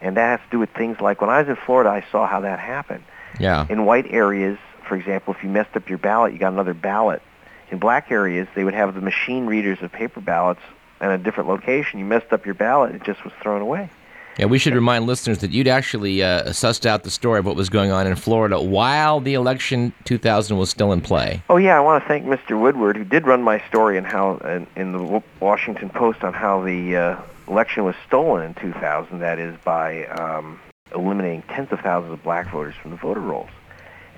And 0.00 0.16
that 0.16 0.38
has 0.38 0.46
to 0.46 0.50
do 0.50 0.58
with 0.58 0.70
things 0.70 1.00
like 1.00 1.20
when 1.20 1.30
I 1.30 1.40
was 1.40 1.48
in 1.48 1.56
Florida, 1.56 1.90
I 1.90 2.04
saw 2.12 2.26
how 2.26 2.40
that 2.40 2.58
happened. 2.58 3.02
Yeah. 3.40 3.66
In 3.68 3.84
white 3.86 4.06
areas, 4.12 4.58
for 4.86 4.94
example, 4.96 5.34
if 5.34 5.42
you 5.42 5.48
messed 5.48 5.74
up 5.74 5.88
your 5.88 5.98
ballot, 5.98 6.32
you 6.32 6.38
got 6.38 6.52
another 6.52 6.74
ballot. 6.74 7.22
In 7.70 7.78
black 7.78 8.10
areas, 8.12 8.46
they 8.54 8.62
would 8.62 8.74
have 8.74 8.94
the 8.94 9.00
machine 9.00 9.46
readers 9.46 9.78
of 9.82 9.90
paper 9.90 10.20
ballots 10.20 10.60
in 11.00 11.10
a 11.10 11.18
different 11.18 11.48
location. 11.48 11.98
You 11.98 12.04
messed 12.04 12.32
up 12.32 12.44
your 12.46 12.54
ballot, 12.54 12.94
it 12.94 13.02
just 13.04 13.24
was 13.24 13.32
thrown 13.42 13.60
away. 13.62 13.90
Yeah, 14.38 14.46
we 14.46 14.58
should 14.58 14.74
remind 14.74 15.06
listeners 15.06 15.38
that 15.38 15.50
you'd 15.50 15.68
actually 15.68 16.22
uh, 16.22 16.44
sussed 16.44 16.84
out 16.84 17.04
the 17.04 17.10
story 17.10 17.38
of 17.38 17.46
what 17.46 17.56
was 17.56 17.70
going 17.70 17.90
on 17.90 18.06
in 18.06 18.16
Florida 18.16 18.60
while 18.60 19.18
the 19.20 19.32
election 19.32 19.94
2000 20.04 20.58
was 20.58 20.68
still 20.68 20.92
in 20.92 21.00
play. 21.00 21.42
Oh 21.48 21.56
yeah, 21.56 21.76
I 21.76 21.80
want 21.80 22.04
to 22.04 22.08
thank 22.08 22.26
Mr. 22.26 22.60
Woodward 22.60 22.96
who 22.96 23.04
did 23.04 23.26
run 23.26 23.42
my 23.42 23.62
story 23.68 23.96
and 23.96 24.06
how 24.06 24.36
in, 24.38 24.66
in 24.76 24.92
the 24.92 25.22
Washington 25.40 25.88
Post 25.88 26.22
on 26.22 26.34
how 26.34 26.62
the 26.62 26.96
uh, 26.96 27.20
election 27.48 27.84
was 27.84 27.94
stolen 28.06 28.44
in 28.44 28.54
2000. 28.54 29.20
That 29.20 29.38
is 29.38 29.56
by 29.64 30.04
um, 30.06 30.60
eliminating 30.94 31.42
tens 31.42 31.72
of 31.72 31.80
thousands 31.80 32.12
of 32.12 32.22
black 32.22 32.50
voters 32.50 32.74
from 32.80 32.90
the 32.90 32.98
voter 32.98 33.20
rolls. 33.20 33.50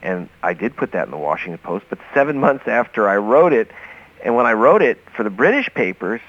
And 0.03 0.29
I 0.43 0.53
did 0.53 0.77
put 0.77 0.93
that 0.93 1.07
in 1.07 1.11
the 1.13 1.17
Washington 1.17 1.59
Post. 1.59 1.87
But 1.89 2.01
seven 2.13 2.39
months 2.41 2.67
after 2.67 3.09
I 3.09 3.19
wrote 3.19 3.53
it, 3.53 3.71
and 4.25 4.35
when 4.35 4.47
I 4.47 4.55
wrote 4.55 4.83
it 4.83 4.99
for 5.15 5.23
the 5.23 5.31
British 5.31 5.73
papers, 5.75 6.21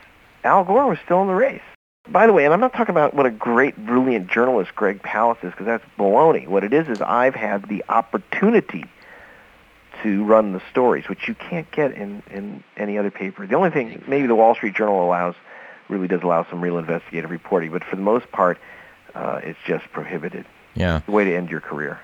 Al 0.43 0.63
Gore 0.63 0.87
was 0.87 0.99
still 1.03 1.23
in 1.23 1.27
the 1.27 1.33
race. 1.33 1.61
By 2.07 2.25
the 2.25 2.33
way, 2.33 2.45
and 2.45 2.53
I'm 2.53 2.59
not 2.59 2.73
talking 2.73 2.93
about 2.93 3.13
what 3.13 3.25
a 3.25 3.31
great, 3.31 3.77
brilliant 3.85 4.29
journalist 4.29 4.75
Greg 4.75 5.01
Palast 5.03 5.43
is, 5.43 5.51
because 5.51 5.65
that's 5.65 5.83
baloney. 5.97 6.47
What 6.47 6.63
it 6.63 6.73
is 6.73 6.87
is 6.87 7.01
I've 7.01 7.35
had 7.35 7.67
the 7.67 7.83
opportunity 7.89 8.85
to 10.01 10.23
run 10.23 10.53
the 10.53 10.61
stories, 10.71 11.09
which 11.09 11.27
you 11.27 11.35
can't 11.35 11.69
get 11.71 11.91
in, 11.91 12.23
in 12.31 12.63
any 12.77 12.97
other 12.97 13.11
paper. 13.11 13.45
The 13.45 13.55
only 13.55 13.69
thing, 13.69 14.03
maybe 14.07 14.27
the 14.27 14.35
Wall 14.35 14.55
Street 14.55 14.73
Journal 14.73 15.05
allows, 15.05 15.35
really 15.89 16.07
does 16.07 16.23
allow 16.23 16.45
some 16.49 16.61
real 16.61 16.77
investigative 16.77 17.29
reporting, 17.29 17.71
but 17.71 17.83
for 17.83 17.95
the 17.95 18.01
most 18.01 18.31
part, 18.31 18.57
uh, 19.13 19.41
it's 19.43 19.59
just 19.67 19.91
prohibited. 19.91 20.45
Yeah. 20.75 21.01
The 21.05 21.11
way 21.11 21.25
to 21.25 21.35
end 21.35 21.49
your 21.49 21.59
career. 21.59 21.99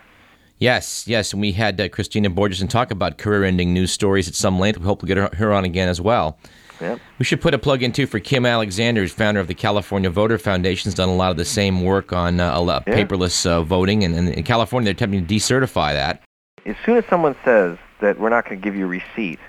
Yes, 0.57 1.07
yes. 1.07 1.33
And 1.33 1.41
we 1.41 1.51
had 1.51 1.79
uh, 1.79 1.89
Christina 1.89 2.29
Borges 2.29 2.63
talk 2.67 2.91
about 2.91 3.17
career-ending 3.17 3.73
news 3.73 3.91
stories 3.91 4.27
at 4.27 4.35
some 4.35 4.59
length. 4.59 4.79
We 4.79 4.85
hope 4.85 5.01
we'll 5.01 5.07
get 5.07 5.17
her, 5.17 5.29
her 5.37 5.53
on 5.53 5.65
again 5.65 5.89
as 5.89 5.99
well. 5.99 6.37
Yep. 6.81 6.99
We 7.19 7.25
should 7.25 7.41
put 7.41 7.53
a 7.53 7.57
plug 7.57 7.83
in 7.83 7.91
too 7.91 8.05
for 8.07 8.19
Kim 8.19 8.45
Alexander, 8.45 9.01
who's 9.01 9.11
founder 9.13 9.39
of 9.39 9.47
the 9.47 9.53
California 9.53 10.09
Voter 10.09 10.37
Foundation. 10.37 10.87
Has 10.89 10.93
done 10.95 11.09
a 11.09 11.15
lot 11.15 11.31
of 11.31 11.37
the 11.37 11.45
same 11.45 11.83
work 11.83 12.11
on 12.13 12.39
uh, 12.39 12.57
a 12.57 12.61
lot- 12.61 12.83
Yeah. 12.87 12.95
paperless 12.95 13.45
uh, 13.45 13.61
voting, 13.63 14.03
and, 14.03 14.15
and 14.15 14.29
in 14.29 14.43
California 14.43 14.85
they're 14.85 14.91
attempting 14.93 15.25
to 15.25 15.33
decertify 15.35 15.93
that. 15.93 16.21
As 16.65 16.75
soon 16.85 16.97
as 16.97 17.05
someone 17.05 17.35
says 17.45 17.77
that 18.01 18.19
we're 18.19 18.29
not 18.29 18.45
going 18.45 18.59
to 18.59 18.63
give 18.63 18.75
you 18.75 18.85
a 18.85 18.87
receipt, 18.87 19.39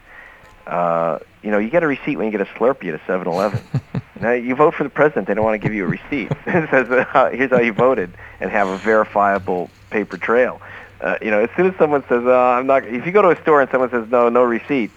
uh, 0.66 1.18
you 1.42 1.50
know, 1.50 1.58
you 1.58 1.70
get 1.70 1.82
a 1.82 1.86
receipt 1.86 2.16
when 2.16 2.26
you 2.26 2.32
get 2.32 2.40
a 2.40 2.50
Slurpee 2.52 2.88
at 2.92 2.94
a 2.94 2.98
7-Eleven. 3.10 3.60
now, 4.20 4.32
you 4.32 4.54
vote 4.54 4.74
for 4.74 4.82
the 4.84 4.90
president, 4.90 5.28
they 5.28 5.34
don't 5.34 5.44
want 5.44 5.60
to 5.60 5.64
give 5.64 5.74
you 5.74 5.84
a 5.84 5.88
receipt. 5.88 6.30
it 6.46 6.70
says, 6.70 6.88
uh, 6.90 7.30
here's 7.32 7.50
how 7.50 7.60
you 7.60 7.72
voted, 7.72 8.12
and 8.40 8.50
have 8.50 8.68
a 8.68 8.76
verifiable 8.78 9.70
paper 9.90 10.16
trail. 10.16 10.60
Uh, 11.00 11.16
you 11.22 11.30
know, 11.30 11.40
as 11.40 11.50
soon 11.56 11.66
as 11.66 11.76
someone 11.76 12.02
says, 12.08 12.24
uh, 12.24 12.30
I'm 12.36 12.66
not, 12.66 12.84
if 12.84 13.06
you 13.06 13.12
go 13.12 13.22
to 13.22 13.28
a 13.30 13.40
store 13.42 13.60
and 13.60 13.70
someone 13.70 13.90
says, 13.90 14.08
no, 14.10 14.28
no 14.28 14.42
receipt, 14.42 14.90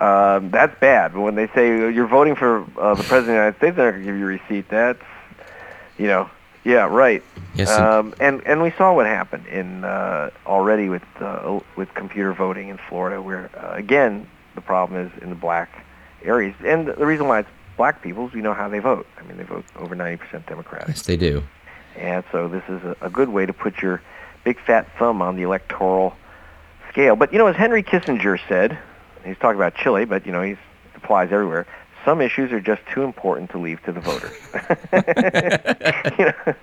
um, 0.00 0.50
that's 0.50 0.78
bad. 0.80 1.12
But 1.14 1.20
when 1.22 1.34
they 1.34 1.48
say 1.48 1.92
you're 1.92 2.06
voting 2.06 2.34
for 2.36 2.60
uh, 2.78 2.94
the 2.94 3.02
president 3.02 3.18
of 3.18 3.26
the 3.26 3.32
United 3.32 3.56
States, 3.58 3.76
they're 3.76 3.86
not 3.86 3.92
going 3.92 4.02
to 4.06 4.12
give 4.12 4.18
you 4.18 4.24
a 4.24 4.28
receipt. 4.28 4.68
That's, 4.68 5.02
you 5.98 6.06
know, 6.06 6.30
yeah, 6.64 6.86
right. 6.86 7.22
Yes, 7.54 7.70
and- 7.70 7.84
Um, 7.84 8.14
and 8.20 8.42
and 8.46 8.62
we 8.62 8.70
saw 8.72 8.94
what 8.94 9.06
happened 9.06 9.46
in 9.46 9.84
uh, 9.84 10.30
already 10.46 10.88
with 10.88 11.02
uh, 11.20 11.60
with 11.76 11.92
computer 11.94 12.32
voting 12.32 12.68
in 12.68 12.78
Florida, 12.88 13.20
where 13.22 13.50
uh, 13.56 13.72
again 13.74 14.28
the 14.54 14.60
problem 14.60 15.06
is 15.06 15.22
in 15.22 15.30
the 15.30 15.36
black 15.36 15.84
areas, 16.24 16.54
and 16.64 16.86
the 16.88 17.06
reason 17.06 17.26
why 17.28 17.40
it's 17.40 17.48
black 17.76 18.02
people 18.02 18.26
is 18.28 18.32
we 18.34 18.42
know 18.42 18.54
how 18.54 18.68
they 18.68 18.80
vote. 18.80 19.06
I 19.18 19.22
mean, 19.22 19.36
they 19.36 19.44
vote 19.44 19.64
over 19.76 19.94
90% 19.94 20.46
Democratic, 20.46 20.88
Yes, 20.88 21.02
they 21.02 21.16
do. 21.16 21.44
and 21.96 22.24
so 22.32 22.48
this 22.48 22.64
is 22.68 22.82
a, 22.82 22.96
a 23.02 23.08
good 23.10 23.28
way 23.28 23.46
to 23.46 23.52
put 23.52 23.80
your 23.80 24.02
big 24.44 24.58
fat 24.60 24.88
thumb 24.98 25.22
on 25.22 25.36
the 25.36 25.42
electoral 25.42 26.16
scale. 26.90 27.14
But 27.16 27.32
you 27.32 27.38
know, 27.38 27.46
as 27.46 27.54
Henry 27.56 27.82
Kissinger 27.84 28.38
said, 28.48 28.76
he's 29.28 29.38
talking 29.38 29.56
about 29.56 29.74
Chile, 29.74 30.04
but 30.04 30.26
you 30.26 30.32
know, 30.32 30.42
he 30.42 30.56
applies 30.94 31.32
everywhere. 31.32 31.66
Some 32.04 32.20
issues 32.20 32.52
are 32.52 32.60
just 32.60 32.80
too 32.92 33.02
important 33.02 33.50
to 33.50 33.58
leave 33.58 33.82
to 33.82 33.92
the 33.92 34.00
voters. 34.00 34.32
you 36.18 36.24
know? 36.26 36.54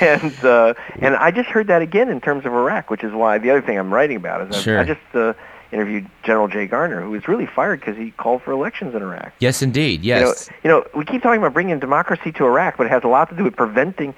And 0.00 0.44
uh, 0.44 0.74
and 1.00 1.14
I 1.16 1.30
just 1.30 1.48
heard 1.48 1.66
that 1.68 1.82
again 1.82 2.08
in 2.08 2.20
terms 2.20 2.46
of 2.46 2.52
Iraq, 2.52 2.90
which 2.90 3.04
is 3.04 3.12
why 3.12 3.38
the 3.38 3.50
other 3.50 3.62
thing 3.62 3.78
I'm 3.78 3.92
writing 3.92 4.16
about 4.16 4.48
is 4.48 4.60
Sure. 4.60 4.78
I 4.80 4.84
just 4.84 5.00
uh, 5.14 5.34
interviewed 5.72 6.08
General 6.22 6.48
Jay 6.48 6.66
Garner, 6.66 7.02
who 7.02 7.10
was 7.10 7.28
really 7.28 7.46
fired 7.46 7.80
because 7.80 7.96
he 7.96 8.10
called 8.12 8.42
for 8.42 8.52
elections 8.52 8.94
in 8.94 9.02
Iraq. 9.02 9.32
Yes, 9.38 9.62
indeed. 9.62 10.02
Yes. 10.04 10.48
You 10.64 10.70
know, 10.70 10.76
you 10.76 10.82
know, 10.82 10.98
we 10.98 11.04
keep 11.04 11.22
talking 11.22 11.38
about 11.38 11.52
bringing 11.52 11.78
democracy 11.78 12.32
to 12.32 12.44
Iraq, 12.46 12.76
but 12.76 12.86
it 12.86 12.90
has 12.90 13.04
a 13.04 13.08
lot 13.08 13.28
to 13.30 13.36
do 13.36 13.44
with 13.44 13.56
preventing. 13.56 14.14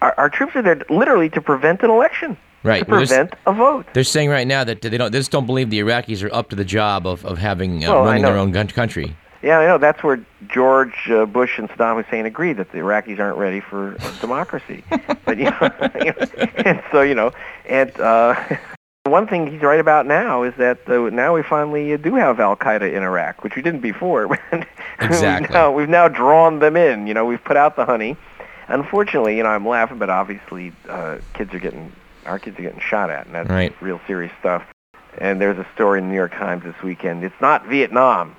Our, 0.00 0.14
our 0.16 0.30
troops 0.30 0.54
are 0.56 0.62
there 0.62 0.80
literally 0.88 1.28
to 1.30 1.40
prevent 1.42 1.82
an 1.82 1.90
election, 1.90 2.38
Right. 2.62 2.84
to 2.84 2.90
Well, 2.90 3.04
there's- 3.06 3.30
a 3.46 3.52
vote. 3.52 3.86
They're 3.94 4.04
saying 4.04 4.28
right 4.30 4.46
now 4.46 4.64
that 4.64 4.82
they 4.82 4.90
don't. 4.96 5.10
They 5.12 5.18
just 5.18 5.30
don't 5.30 5.46
believe 5.46 5.70
the 5.70 5.80
Iraqis 5.80 6.22
are 6.22 6.34
up 6.34 6.50
to 6.50 6.56
the 6.56 6.64
job 6.64 7.06
of, 7.06 7.24
of 7.24 7.38
having 7.38 7.84
uh, 7.84 7.90
Well, 7.92 8.04
running 8.04 8.22
their 8.22 8.36
own 8.36 8.50
gun- 8.52 8.68
country. 8.68 9.16
Yeah, 9.42 9.58
I 9.60 9.66
know. 9.66 9.78
That's 9.78 10.02
where 10.02 10.20
George 10.48 11.08
uh, 11.10 11.24
Bush 11.24 11.58
and 11.58 11.70
Saddam 11.70 12.04
Hussein 12.04 12.26
agreed 12.26 12.58
that 12.58 12.72
the 12.72 12.78
Iraqis 12.78 13.18
aren't 13.18 13.38
ready 13.38 13.60
for 13.60 13.96
democracy. 14.20 14.84
but 15.24 15.38
you 15.38 15.44
know, 15.44 15.70
you 15.94 16.04
know, 16.12 16.26
and 16.56 16.82
so 16.92 17.00
you 17.00 17.14
know, 17.14 17.32
and 17.66 17.98
uh, 17.98 18.34
one 19.04 19.26
thing 19.26 19.50
he's 19.50 19.62
right 19.62 19.80
about 19.80 20.04
now 20.06 20.42
is 20.42 20.52
that 20.58 20.86
uh, 20.90 21.08
now 21.08 21.34
we 21.34 21.42
finally 21.42 21.94
uh, 21.94 21.96
do 21.96 22.14
have 22.16 22.38
Al 22.38 22.54
Qaeda 22.56 22.92
in 22.92 23.02
Iraq, 23.02 23.42
which 23.42 23.56
we 23.56 23.62
didn't 23.62 23.80
before. 23.80 24.38
Exactly. 25.00 25.46
we've, 25.46 25.50
now, 25.54 25.72
we've 25.72 25.88
now 25.88 26.08
drawn 26.08 26.58
them 26.58 26.76
in. 26.76 27.06
You 27.06 27.14
know, 27.14 27.24
we've 27.24 27.42
put 27.42 27.56
out 27.56 27.76
the 27.76 27.86
honey. 27.86 28.18
Unfortunately, 28.68 29.36
you 29.38 29.42
know, 29.42 29.48
I'm 29.48 29.66
laughing, 29.66 29.96
but 29.98 30.10
obviously, 30.10 30.72
uh, 30.88 31.16
kids 31.32 31.54
are 31.54 31.58
getting 31.58 31.90
our 32.26 32.38
kids 32.38 32.58
are 32.58 32.62
getting 32.62 32.80
shot 32.80 33.10
at, 33.10 33.26
and 33.26 33.34
that's 33.34 33.48
Right. 33.50 33.74
real 33.80 34.00
serious 34.06 34.32
stuff. 34.40 34.62
And 35.18 35.40
there's 35.40 35.58
a 35.58 35.66
story 35.74 35.98
in 35.98 36.04
the 36.06 36.10
New 36.10 36.16
York 36.16 36.32
Times 36.32 36.62
this 36.64 36.80
weekend. 36.82 37.24
It's 37.24 37.40
not 37.40 37.66
Vietnam. 37.66 38.36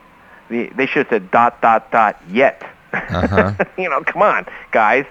The, 0.49 0.69
they 0.75 0.85
should 0.85 1.07
have 1.07 1.09
said 1.09 1.31
dot 1.31 1.61
dot 1.61 1.91
dot 1.91 2.19
yet. 2.29 2.63
Uh-huh. 2.93 3.53
you 3.77 3.89
know, 3.89 4.01
come 4.01 4.21
on, 4.21 4.45
guys. 4.71 5.05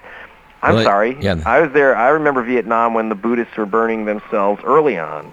I'm 0.62 0.74
Well, 0.74 0.80
it- 0.82 0.84
sorry. 0.84 1.16
yeah. 1.20 1.36
I 1.46 1.60
was 1.60 1.72
there. 1.72 1.96
I 1.96 2.08
remember 2.08 2.42
Vietnam 2.42 2.92
when 2.94 3.08
the 3.08 3.14
Buddhists 3.14 3.56
were 3.56 3.66
burning 3.66 4.04
themselves 4.04 4.60
early 4.64 4.98
on, 4.98 5.32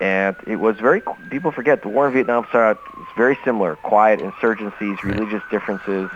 and 0.00 0.34
it 0.46 0.56
was 0.56 0.76
very. 0.78 1.02
People 1.30 1.52
forget 1.52 1.82
the 1.82 1.88
war 1.88 2.06
in 2.08 2.12
Vietnam 2.14 2.46
started. 2.48 2.78
out- 2.78 2.84
It's 3.02 3.16
very 3.16 3.38
similar: 3.44 3.76
quiet 3.76 4.20
insurgencies, 4.20 5.02
religious 5.02 5.42
differences, 5.50 6.10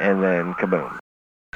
and 0.00 0.22
then 0.22 0.54
kaboom. 0.54 0.98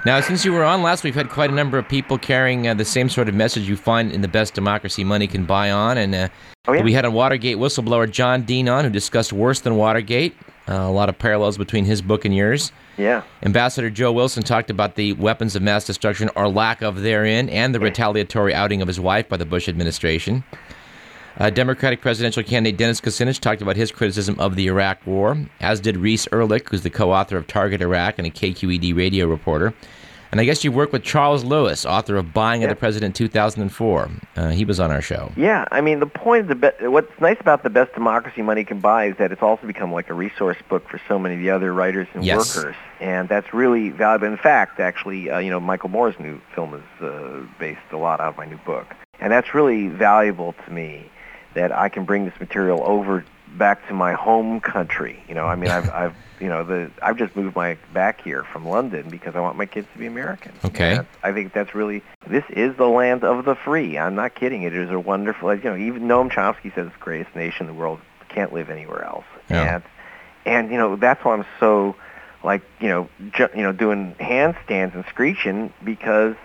Now, 0.06 0.20
since 0.20 0.44
you 0.44 0.52
were 0.52 0.64
on 0.64 0.82
last, 0.82 1.02
we've 1.04 1.14
had 1.14 1.28
quite 1.28 1.50
a 1.50 1.54
number 1.54 1.76
of 1.76 1.88
people 1.88 2.18
carrying 2.18 2.68
uh, 2.68 2.74
the 2.74 2.84
same 2.84 3.08
sort 3.08 3.28
of 3.28 3.34
message 3.34 3.68
you 3.68 3.76
find 3.76 4.12
in 4.12 4.20
the 4.20 4.28
best 4.28 4.54
democracy 4.54 5.02
money 5.04 5.26
can 5.26 5.44
buy 5.44 5.70
on. 5.70 5.98
And 5.98 6.14
uh, 6.14 6.28
Oh, 6.68 6.72
yeah? 6.74 6.82
we 6.82 6.92
had 6.92 7.04
a 7.06 7.10
Watergate 7.10 7.56
whistleblower, 7.56 8.10
John 8.10 8.42
Dean, 8.42 8.68
on, 8.68 8.84
who 8.84 8.90
discussed 8.90 9.32
worse 9.32 9.60
than 9.60 9.76
Watergate. 9.76 10.36
Uh, 10.68 10.74
a 10.74 10.90
lot 10.90 11.08
of 11.08 11.18
parallels 11.18 11.56
between 11.56 11.86
his 11.86 12.02
book 12.02 12.26
and 12.26 12.36
yours. 12.36 12.72
Yeah. 12.98 13.22
Ambassador 13.42 13.88
Joe 13.88 14.12
Wilson 14.12 14.42
talked 14.42 14.68
about 14.68 14.96
the 14.96 15.14
weapons 15.14 15.56
of 15.56 15.62
mass 15.62 15.86
destruction 15.86 16.28
or 16.36 16.46
lack 16.46 16.82
of 16.82 17.00
therein 17.00 17.48
and 17.48 17.74
the 17.74 17.80
retaliatory 17.80 18.52
outing 18.54 18.82
of 18.82 18.88
his 18.88 19.00
wife 19.00 19.28
by 19.30 19.38
the 19.38 19.46
Bush 19.46 19.66
administration. 19.66 20.44
Uh, 21.38 21.50
Democratic 21.50 22.00
presidential 22.00 22.42
candidate 22.42 22.76
Dennis 22.76 23.00
Kucinich 23.00 23.38
talked 23.38 23.62
about 23.62 23.76
his 23.76 23.92
criticism 23.92 24.34
of 24.40 24.56
the 24.56 24.66
Iraq 24.66 25.06
War, 25.06 25.36
as 25.60 25.78
did 25.78 25.96
Reese 25.96 26.26
Ehrlich, 26.32 26.68
who's 26.68 26.82
the 26.82 26.90
co-author 26.90 27.36
of 27.36 27.46
Target 27.46 27.80
Iraq 27.80 28.18
and 28.18 28.26
a 28.26 28.30
KQED 28.30 28.96
radio 28.96 29.26
reporter. 29.26 29.72
And 30.32 30.40
I 30.40 30.44
guess 30.44 30.64
you 30.64 30.72
worked 30.72 30.92
with 30.92 31.04
Charles 31.04 31.44
Lewis, 31.44 31.86
author 31.86 32.16
of 32.16 32.34
Buying 32.34 32.64
of 32.64 32.68
the 32.68 32.76
President 32.76 33.14
2004. 33.14 34.10
Uh, 34.36 34.48
he 34.48 34.64
was 34.64 34.80
on 34.80 34.90
our 34.90 35.00
show. 35.00 35.30
Yeah, 35.36 35.64
I 35.70 35.80
mean 35.80 36.00
the 36.00 36.06
point 36.06 36.42
of 36.42 36.48
the 36.48 36.54
be- 36.80 36.86
what's 36.88 37.18
nice 37.20 37.38
about 37.40 37.62
the 37.62 37.70
best 37.70 37.94
democracy 37.94 38.42
money 38.42 38.64
can 38.64 38.80
buy 38.80 39.06
is 39.06 39.16
that 39.18 39.30
it's 39.30 39.40
also 39.40 39.64
become 39.66 39.92
like 39.92 40.10
a 40.10 40.14
resource 40.14 40.58
book 40.68 40.88
for 40.88 41.00
so 41.06 41.20
many 41.20 41.36
of 41.36 41.40
the 41.40 41.50
other 41.50 41.72
writers 41.72 42.08
and 42.14 42.24
Yes. 42.24 42.56
workers, 42.56 42.74
and 43.00 43.28
that's 43.28 43.54
really 43.54 43.90
valuable. 43.90 44.26
In 44.26 44.36
fact, 44.36 44.80
actually, 44.80 45.30
uh, 45.30 45.38
you 45.38 45.50
know, 45.50 45.60
Michael 45.60 45.88
Moore's 45.88 46.18
new 46.18 46.40
film 46.54 46.74
is 46.74 47.02
uh, 47.02 47.42
based 47.60 47.78
a 47.92 47.96
lot 47.96 48.18
out 48.20 48.30
of 48.30 48.36
my 48.36 48.44
new 48.44 48.58
book, 48.66 48.88
and 49.20 49.32
that's 49.32 49.54
really 49.54 49.86
valuable 49.86 50.54
to 50.66 50.72
me 50.72 51.08
that 51.54 51.72
I 51.72 51.88
can 51.88 52.04
bring 52.04 52.24
this 52.24 52.38
material 52.40 52.82
over 52.84 53.24
back 53.56 53.86
to 53.88 53.94
my 53.94 54.12
home 54.12 54.60
country. 54.60 55.22
You 55.28 55.34
know, 55.34 55.46
I 55.46 55.56
mean, 55.56 55.70
I've, 55.70 55.90
I've 55.90 56.14
you 56.40 56.48
know, 56.48 56.64
the 56.64 56.90
I've 57.02 57.16
just 57.16 57.34
moved 57.34 57.56
my 57.56 57.76
back 57.92 58.20
here 58.22 58.44
from 58.44 58.66
London 58.66 59.08
because 59.08 59.34
I 59.34 59.40
want 59.40 59.56
my 59.56 59.66
kids 59.66 59.88
to 59.92 59.98
be 59.98 60.06
American. 60.06 60.52
Okay. 60.64 61.00
I 61.22 61.32
think 61.32 61.52
that's 61.52 61.74
really 61.74 62.02
this 62.26 62.44
is 62.50 62.76
the 62.76 62.86
land 62.86 63.24
of 63.24 63.44
the 63.44 63.54
free. 63.54 63.98
I'm 63.98 64.14
not 64.14 64.34
kidding. 64.34 64.62
It 64.62 64.74
is 64.74 64.90
a 64.90 64.98
wonderful. 64.98 65.54
You 65.54 65.64
know, 65.64 65.76
even 65.76 66.02
Noam 66.02 66.30
Chomsky 66.30 66.74
says 66.74 66.86
it's 66.86 66.96
the 66.96 67.00
greatest 67.00 67.34
nation 67.34 67.68
in 67.68 67.74
the 67.74 67.78
world. 67.78 68.00
Can't 68.28 68.52
live 68.52 68.70
anywhere 68.70 69.04
else. 69.04 69.24
Yeah. 69.50 69.76
And 69.76 69.82
and 70.44 70.70
you 70.70 70.78
know 70.78 70.96
that's 70.96 71.24
why 71.24 71.34
I'm 71.34 71.46
so 71.58 71.96
like 72.44 72.62
you 72.80 72.88
know 72.88 73.08
ju- 73.32 73.48
you 73.54 73.62
know 73.62 73.72
doing 73.72 74.14
handstands 74.20 74.94
and 74.94 75.04
screeching 75.08 75.72
because 75.84 76.36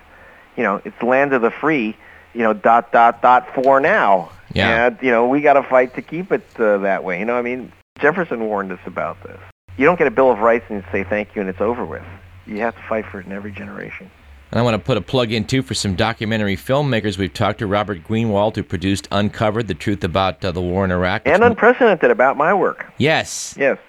you 0.55 0.63
know 0.63 0.81
it's 0.83 0.97
the 0.99 1.05
land 1.05 1.33
of 1.33 1.41
the 1.41 1.51
free. 1.51 1.97
You 2.33 2.41
know 2.41 2.53
dot 2.53 2.91
dot 2.91 3.21
dot 3.21 3.47
for 3.55 3.79
now. 3.79 4.29
Yeah. 4.53 4.87
And 4.87 4.97
you 5.01 5.11
know 5.11 5.27
we 5.27 5.41
got 5.41 5.53
to 5.53 5.63
fight 5.63 5.95
to 5.95 6.01
keep 6.01 6.31
it 6.31 6.45
uh, 6.59 6.77
that 6.79 7.03
way. 7.03 7.19
You 7.19 7.25
know 7.25 7.35
I 7.35 7.41
mean 7.41 7.71
Jefferson 7.99 8.45
warned 8.45 8.71
us 8.71 8.79
about 8.85 9.21
this. 9.23 9.39
You 9.77 9.85
don't 9.85 9.97
get 9.97 10.07
a 10.07 10.11
Bill 10.11 10.31
of 10.31 10.39
Rights 10.39 10.65
and 10.69 10.83
say 10.91 11.03
thank 11.03 11.35
you 11.35 11.41
and 11.41 11.49
it's 11.49 11.61
over 11.61 11.85
with. 11.85 12.03
You 12.45 12.59
have 12.59 12.75
to 12.75 12.81
fight 12.89 13.05
for 13.05 13.19
it 13.19 13.25
in 13.25 13.31
every 13.31 13.51
generation. 13.51 14.09
And 14.51 14.59
I 14.59 14.63
want 14.63 14.75
to 14.75 14.79
put 14.79 14.97
a 14.97 15.01
plug 15.01 15.31
in 15.31 15.45
too 15.45 15.63
for 15.63 15.73
some 15.73 15.95
documentary 15.95 16.55
filmmakers. 16.55 17.17
We've 17.17 17.33
talked 17.33 17.57
to 17.59 17.65
Robert 17.67 18.03
Greenwald, 18.03 18.55
who 18.55 18.61
produced 18.61 19.07
Uncovered: 19.11 19.67
The 19.67 19.73
Truth 19.73 20.03
About 20.03 20.43
uh, 20.45 20.51
the 20.51 20.61
War 20.61 20.85
in 20.85 20.91
Iraq. 20.91 21.23
And 21.25 21.43
unprecedented 21.43 22.11
about 22.11 22.37
my 22.37 22.53
work. 22.53 22.85
yes, 22.99 23.55
Yes. 23.57 23.79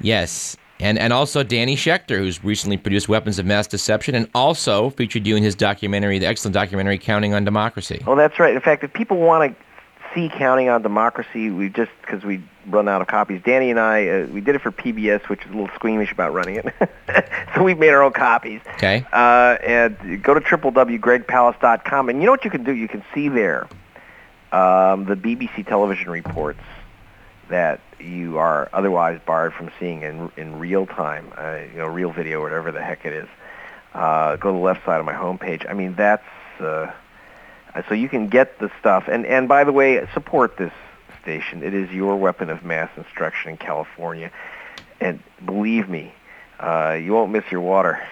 yes, 0.00 0.56
and 0.82 0.98
and 0.98 1.12
also 1.12 1.42
Danny 1.42 1.76
Schechter, 1.76 2.18
who's 2.18 2.44
recently 2.44 2.76
produced 2.76 3.08
Weapons 3.08 3.38
of 3.38 3.46
Mass 3.46 3.66
Deception, 3.66 4.14
and 4.14 4.28
also 4.34 4.90
featured 4.90 5.26
you 5.26 5.36
in 5.36 5.42
his 5.42 5.54
documentary, 5.54 6.18
the 6.18 6.26
excellent 6.26 6.54
documentary 6.54 6.98
Counting 6.98 7.32
on 7.32 7.44
Democracy. 7.44 8.02
Oh, 8.06 8.16
that's 8.16 8.38
right. 8.38 8.54
In 8.54 8.60
fact, 8.60 8.84
if 8.84 8.92
people 8.92 9.16
want 9.18 9.56
to 9.56 9.64
see 10.14 10.28
Counting 10.28 10.68
on 10.68 10.82
Democracy, 10.82 11.50
we 11.50 11.68
just 11.68 11.92
because 12.02 12.24
we 12.24 12.42
run 12.66 12.88
out 12.88 13.00
of 13.00 13.06
copies. 13.06 13.40
Danny 13.44 13.70
and 13.70 13.80
I, 13.80 14.08
uh, 14.08 14.26
we 14.26 14.40
did 14.40 14.56
it 14.56 14.60
for 14.60 14.70
PBS, 14.70 15.28
which 15.28 15.40
is 15.44 15.50
a 15.50 15.52
little 15.54 15.70
squeamish 15.74 16.12
about 16.12 16.32
running 16.32 16.56
it, 16.56 16.74
so 17.54 17.62
we've 17.62 17.78
made 17.78 17.90
our 17.90 18.02
own 18.02 18.12
copies. 18.12 18.60
Okay, 18.74 19.06
Uh, 19.12 19.56
and 19.64 20.22
go 20.22 20.34
to 20.34 20.40
www.gregpalast.com, 20.40 22.08
and 22.08 22.18
you 22.20 22.26
know 22.26 22.32
what 22.32 22.44
you 22.44 22.50
can 22.50 22.64
do? 22.64 22.72
You 22.72 22.88
can 22.88 23.04
see 23.14 23.28
there 23.28 23.68
um, 24.52 25.06
the 25.06 25.16
BBC 25.16 25.66
television 25.66 26.10
reports 26.10 26.60
that 27.52 27.80
you 28.00 28.38
are 28.38 28.68
otherwise 28.72 29.20
barred 29.24 29.52
from 29.52 29.70
seeing 29.78 30.02
in 30.02 30.32
in 30.36 30.58
real 30.58 30.86
time, 30.86 31.32
uh, 31.36 31.58
you 31.70 31.78
know, 31.78 31.86
real 31.86 32.10
video, 32.10 32.42
whatever 32.42 32.72
the 32.72 32.82
heck 32.82 33.04
it 33.04 33.12
is. 33.12 33.28
Uh, 33.94 34.36
go 34.36 34.50
to 34.50 34.58
the 34.58 34.64
left 34.64 34.84
side 34.84 34.98
of 34.98 35.06
my 35.06 35.12
homepage. 35.12 35.68
I 35.68 35.74
mean, 35.74 35.94
that's 35.94 36.24
uh, 36.60 36.90
so 37.88 37.94
you 37.94 38.08
can 38.08 38.28
get 38.28 38.58
the 38.58 38.70
stuff. 38.80 39.04
And 39.08 39.26
and 39.26 39.48
by 39.48 39.64
the 39.64 39.72
way, 39.72 40.06
support 40.14 40.56
this 40.56 40.72
station. 41.22 41.62
It 41.62 41.74
is 41.74 41.90
your 41.90 42.16
weapon 42.16 42.50
of 42.50 42.64
mass 42.64 42.90
instruction 42.96 43.52
in 43.52 43.56
California. 43.56 44.30
And 45.00 45.22
believe 45.44 45.88
me, 45.88 46.12
uh, 46.58 46.98
you 47.02 47.12
won't 47.12 47.32
miss 47.32 47.44
your 47.50 47.60
water 47.60 48.02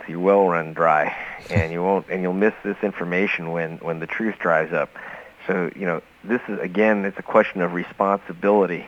till 0.00 0.10
your 0.10 0.20
well 0.20 0.48
run 0.48 0.72
dry, 0.72 1.16
and 1.50 1.72
you 1.72 1.82
won't, 1.82 2.08
and 2.08 2.22
you'll 2.22 2.32
miss 2.32 2.54
this 2.64 2.76
information 2.82 3.52
when 3.52 3.78
when 3.78 4.00
the 4.00 4.06
truth 4.06 4.38
dries 4.38 4.72
up. 4.72 4.90
So 5.46 5.70
you 5.76 5.86
know, 5.86 6.02
this 6.24 6.40
is 6.48 6.58
again, 6.60 7.04
it's 7.04 7.18
a 7.18 7.22
question 7.22 7.60
of 7.60 7.72
responsibility. 7.72 8.86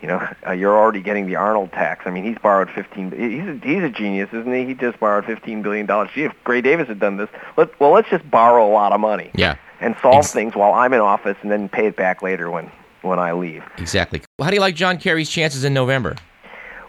You 0.00 0.08
know, 0.08 0.28
uh, 0.46 0.52
you're 0.52 0.76
already 0.76 1.00
getting 1.00 1.26
the 1.26 1.36
Arnold 1.36 1.72
tax. 1.72 2.06
I 2.06 2.10
mean, 2.10 2.24
he's 2.24 2.38
borrowed 2.38 2.70
15. 2.70 3.10
He's 3.12 3.46
a, 3.48 3.66
he's 3.66 3.82
a 3.82 3.88
genius, 3.88 4.28
isn't 4.32 4.52
he? 4.52 4.64
He 4.66 4.74
just 4.74 4.98
borrowed 4.98 5.24
15 5.26 5.62
billion 5.62 5.86
dollars. 5.86 6.10
Gee, 6.14 6.24
if 6.24 6.32
Gray 6.44 6.60
Davis 6.60 6.88
had 6.88 6.98
done 6.98 7.16
this, 7.18 7.28
let, 7.56 7.78
well, 7.80 7.90
let's 7.92 8.08
just 8.10 8.28
borrow 8.30 8.66
a 8.66 8.72
lot 8.72 8.92
of 8.92 9.00
money 9.00 9.30
yeah, 9.34 9.56
and 9.80 9.94
solve 10.02 10.16
Ex- 10.16 10.32
things 10.32 10.54
while 10.54 10.72
I'm 10.72 10.92
in 10.92 11.00
office, 11.00 11.36
and 11.42 11.50
then 11.50 11.68
pay 11.68 11.86
it 11.86 11.96
back 11.96 12.22
later 12.22 12.50
when 12.50 12.70
when 13.02 13.18
I 13.18 13.32
leave. 13.32 13.64
exactly. 13.78 14.22
Well, 14.38 14.44
How 14.44 14.50
do 14.50 14.54
you 14.54 14.60
like 14.60 14.76
John 14.76 14.96
Kerry's 14.98 15.28
chances 15.28 15.64
in 15.64 15.74
November? 15.74 16.14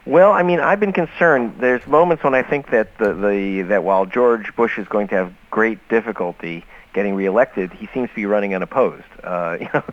Well, 0.06 0.32
I 0.34 0.44
mean, 0.44 0.60
I've 0.60 0.80
been 0.80 0.92
concerned. 0.94 1.56
There's 1.60 1.86
moments 1.88 2.24
when 2.24 2.36
I 2.36 2.44
think 2.44 2.70
that 2.72 2.98
the, 3.00 3.14
the 3.14 3.62
that 3.70 3.84
while 3.84 4.06
George 4.06 4.56
Bush 4.56 4.78
is 4.78 4.88
going 4.88 5.08
to 5.08 5.16
have 5.16 5.34
great 5.50 5.80
difficulty 5.90 6.66
getting 6.94 7.16
reelected, 7.16 7.74
he 7.74 7.90
seems 7.94 8.10
to 8.10 8.16
be 8.16 8.26
running 8.26 8.56
unopposed. 8.56 9.04
Uh, 9.24 9.58
you 9.62 9.70
know, 9.74 9.84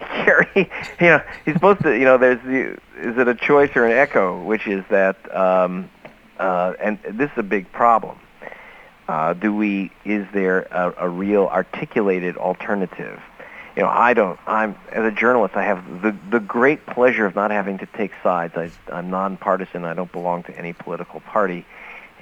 Kerry, 0.00 0.48
you 1.00 1.06
know, 1.06 1.22
he's 1.44 1.54
supposed 1.54 1.82
to. 1.82 1.92
You 1.92 2.04
know, 2.04 2.18
there's 2.18 2.42
the 2.42 2.78
is 2.98 3.18
it 3.18 3.28
a 3.28 3.34
choice 3.34 3.70
or 3.76 3.84
an 3.84 3.92
echo, 3.92 4.42
which 4.42 4.66
is 4.66 4.84
that, 4.90 5.34
um, 5.34 5.90
uh, 6.38 6.74
and 6.80 6.98
this 7.10 7.30
is 7.32 7.38
a 7.38 7.42
big 7.42 7.70
problem. 7.72 8.18
Uh, 9.08 9.32
do 9.32 9.54
we? 9.54 9.90
Is 10.04 10.26
there 10.32 10.62
a, 10.70 10.94
a 10.98 11.08
real 11.08 11.46
articulated 11.46 12.36
alternative? 12.36 13.20
You 13.74 13.82
know, 13.84 13.88
I 13.88 14.12
don't. 14.12 14.38
I'm 14.46 14.76
as 14.92 15.04
a 15.04 15.14
journalist. 15.14 15.56
I 15.56 15.64
have 15.64 16.02
the 16.02 16.16
the 16.30 16.40
great 16.40 16.84
pleasure 16.84 17.24
of 17.24 17.34
not 17.34 17.50
having 17.50 17.78
to 17.78 17.86
take 17.86 18.12
sides. 18.22 18.54
I, 18.56 18.70
I'm 18.92 19.08
nonpartisan. 19.08 19.84
I 19.84 19.94
don't 19.94 20.12
belong 20.12 20.42
to 20.44 20.58
any 20.58 20.72
political 20.72 21.20
party. 21.20 21.64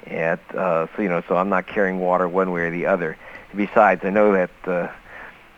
And 0.05 0.39
uh, 0.53 0.87
so 0.95 1.01
you 1.01 1.09
know, 1.09 1.21
so 1.27 1.35
I'm 1.35 1.49
not 1.49 1.67
carrying 1.67 1.99
water 1.99 2.27
one 2.29 2.51
way 2.51 2.61
or 2.61 2.71
the 2.71 2.85
other. 2.85 3.17
Besides, 3.55 4.01
I 4.03 4.09
know 4.09 4.33
that 4.33 4.49
uh, 4.65 4.91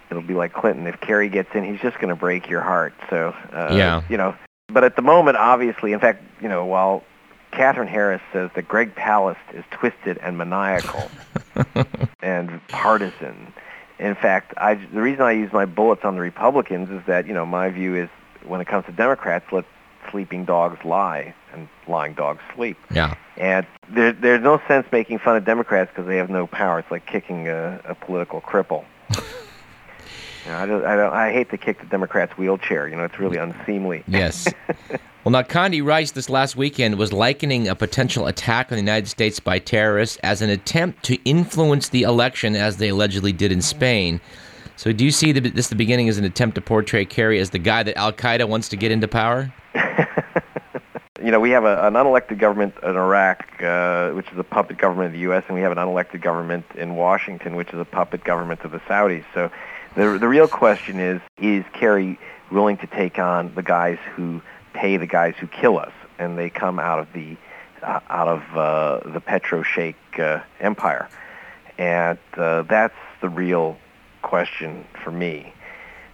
it'll 0.10 0.24
be 0.24 0.34
like 0.34 0.54
Clinton. 0.54 0.88
If 0.88 1.00
Kerry 1.02 1.30
gets 1.30 1.50
in, 1.54 1.64
he's 1.64 1.82
just 1.82 1.98
going 1.98 2.10
to 2.10 2.16
break 2.16 2.50
your 2.50 2.62
heart. 2.62 2.94
So 3.10 3.36
uh, 3.54 3.74
Yeah. 3.76 4.04
you 4.10 4.18
know. 4.18 4.36
But 4.68 4.84
at 4.84 4.96
the 4.96 5.02
moment, 5.02 5.36
obviously, 5.38 5.94
in 5.94 6.00
fact, 6.00 6.24
you 6.42 6.48
know, 6.48 6.66
while 6.66 7.04
Katherine 7.52 7.88
Harris 7.88 8.22
says 8.32 8.52
that 8.56 8.68
Greg 8.68 8.94
Palast 8.96 9.38
is 9.54 9.64
twisted 9.72 10.20
and 10.20 10.38
maniacal 10.38 11.10
and 12.22 12.62
partisan. 12.72 13.52
In 13.98 14.14
fact, 14.16 14.54
I, 14.58 14.76
the 14.76 15.02
reason 15.02 15.24
I 15.24 15.32
use 15.32 15.52
my 15.52 15.66
bullets 15.66 16.06
on 16.06 16.14
the 16.16 16.22
Republicans 16.22 16.90
is 16.90 17.02
that, 17.08 17.26
you 17.28 17.34
know, 17.34 17.46
my 17.46 17.70
view 17.70 17.96
is 17.96 18.10
when 18.46 18.62
it 18.62 18.68
comes 18.68 18.86
to 18.86 18.92
Democrats, 18.92 19.46
let 19.52 19.66
sleeping 20.12 20.46
dogs 20.46 20.84
lie 20.84 21.34
and 21.54 21.68
lying 21.88 22.14
dogs 22.14 22.42
sleep. 22.56 22.78
Yeah, 22.92 23.16
And 23.38 23.66
there, 23.90 24.12
there's 24.12 24.44
no 24.44 24.62
sense 24.68 24.88
making 24.92 25.20
fun 25.20 25.38
of 25.38 25.46
Democrats 25.46 25.92
because 25.92 26.08
they 26.08 26.18
have 26.18 26.30
no 26.30 26.48
power. 26.48 26.80
It's 26.80 26.92
like 26.92 27.06
kicking 27.06 27.48
a, 27.48 27.82
a 27.86 27.96
political 27.96 28.42
cripple. 28.42 28.86
you 29.16 29.22
know, 30.48 30.58
I, 30.58 30.66
don't, 30.66 30.86
I, 30.86 30.96
don't, 30.96 31.14
I 31.14 31.32
hate 31.32 31.50
to 31.52 31.58
kick 31.58 31.80
the 31.80 31.86
Democrats' 31.88 32.38
wheelchair. 32.38 32.88
You 32.88 32.96
know, 32.96 33.04
it's 33.04 33.20
really 33.20 33.38
unseemly. 33.38 34.04
yes. 34.08 34.48
well, 35.24 35.32
now 35.32 35.42
Condi 35.42 35.84
Rice 35.84 36.12
this 36.12 36.30
last 36.30 36.56
weekend 36.56 36.98
was 36.98 37.12
likening 37.12 37.68
a 37.68 37.76
potential 37.76 38.28
attack 38.28 38.72
on 38.72 38.76
the 38.76 38.82
United 38.84 39.08
States 39.08 39.40
by 39.40 39.60
terrorists 39.60 40.18
as 40.24 40.42
an 40.42 40.50
attempt 40.50 41.04
to 41.04 41.16
influence 41.24 41.90
the 41.90 42.04
election, 42.04 42.56
as 42.56 42.78
they 42.78 42.90
allegedly 42.90 43.34
did 43.34 43.52
in 43.52 43.62
Spain. 43.62 44.22
So, 44.80 44.94
do 44.94 45.04
you 45.04 45.12
see 45.12 45.34
the, 45.34 45.42
this 45.42 45.68
the 45.68 45.76
beginning 45.76 46.08
as 46.08 46.18
an 46.18 46.24
attempt 46.24 46.56
to 46.56 46.62
portray 46.62 47.04
Kerry 47.04 47.38
as 47.40 47.50
the 47.50 47.60
guy 47.60 47.84
that 47.84 47.98
Al 47.98 48.14
Qaeda 48.14 48.48
wants 48.48 48.70
to 48.70 48.78
get 48.78 48.94
into 48.94 49.10
power? 49.10 49.54
You 51.22 51.32
know, 51.32 51.42
we 51.42 51.50
have 51.50 51.66
a, 51.66 51.86
an 51.86 51.96
unelected 51.96 52.40
government 52.40 52.76
in 52.82 52.96
Iraq, 52.96 53.62
uh, 53.62 54.12
which 54.12 54.32
is 54.32 54.38
a 54.40 54.44
puppet 54.44 54.78
government 54.78 55.08
of 55.08 55.12
the 55.12 55.20
U.S., 55.20 55.44
and 55.48 55.56
we 55.56 55.62
have 55.62 55.74
an 55.74 55.78
unelected 55.78 56.22
government 56.22 56.66
in 56.76 56.96
Washington, 56.96 57.58
which 57.58 57.74
is 57.74 57.80
a 57.80 57.84
puppet 57.84 58.24
government 58.24 58.62
of 58.62 58.72
the 58.72 58.80
Saudis. 58.80 59.26
So 59.34 59.52
the, 59.96 60.18
the 60.18 60.30
real 60.30 60.48
question 60.48 60.98
is, 60.98 61.20
is 61.38 61.66
Kerry 61.74 62.18
willing 62.50 62.78
to 62.78 62.88
take 62.88 63.20
on 63.20 63.54
the 63.54 63.62
guys 63.62 63.98
who 64.16 64.42
pay 64.72 64.96
the 64.96 65.06
guys 65.06 65.36
who 65.38 65.48
kill 65.48 65.78
us? 65.78 65.92
And 66.20 66.38
they 66.38 66.50
come 66.50 66.80
out 66.80 67.00
of 67.00 67.12
the, 67.12 67.36
uh, 67.84 68.00
out 68.10 68.30
of 68.30 68.58
uh, 68.58 69.12
the 69.12 69.20
Petro 69.20 69.62
Sheikh 69.62 69.98
uh, 70.18 70.40
empire. 70.62 71.10
And 71.78 72.18
uh, 72.38 72.62
that's 72.62 72.96
the 73.20 73.28
real 73.28 73.78
question 74.30 74.86
for 75.04 75.12
me. 75.12 75.52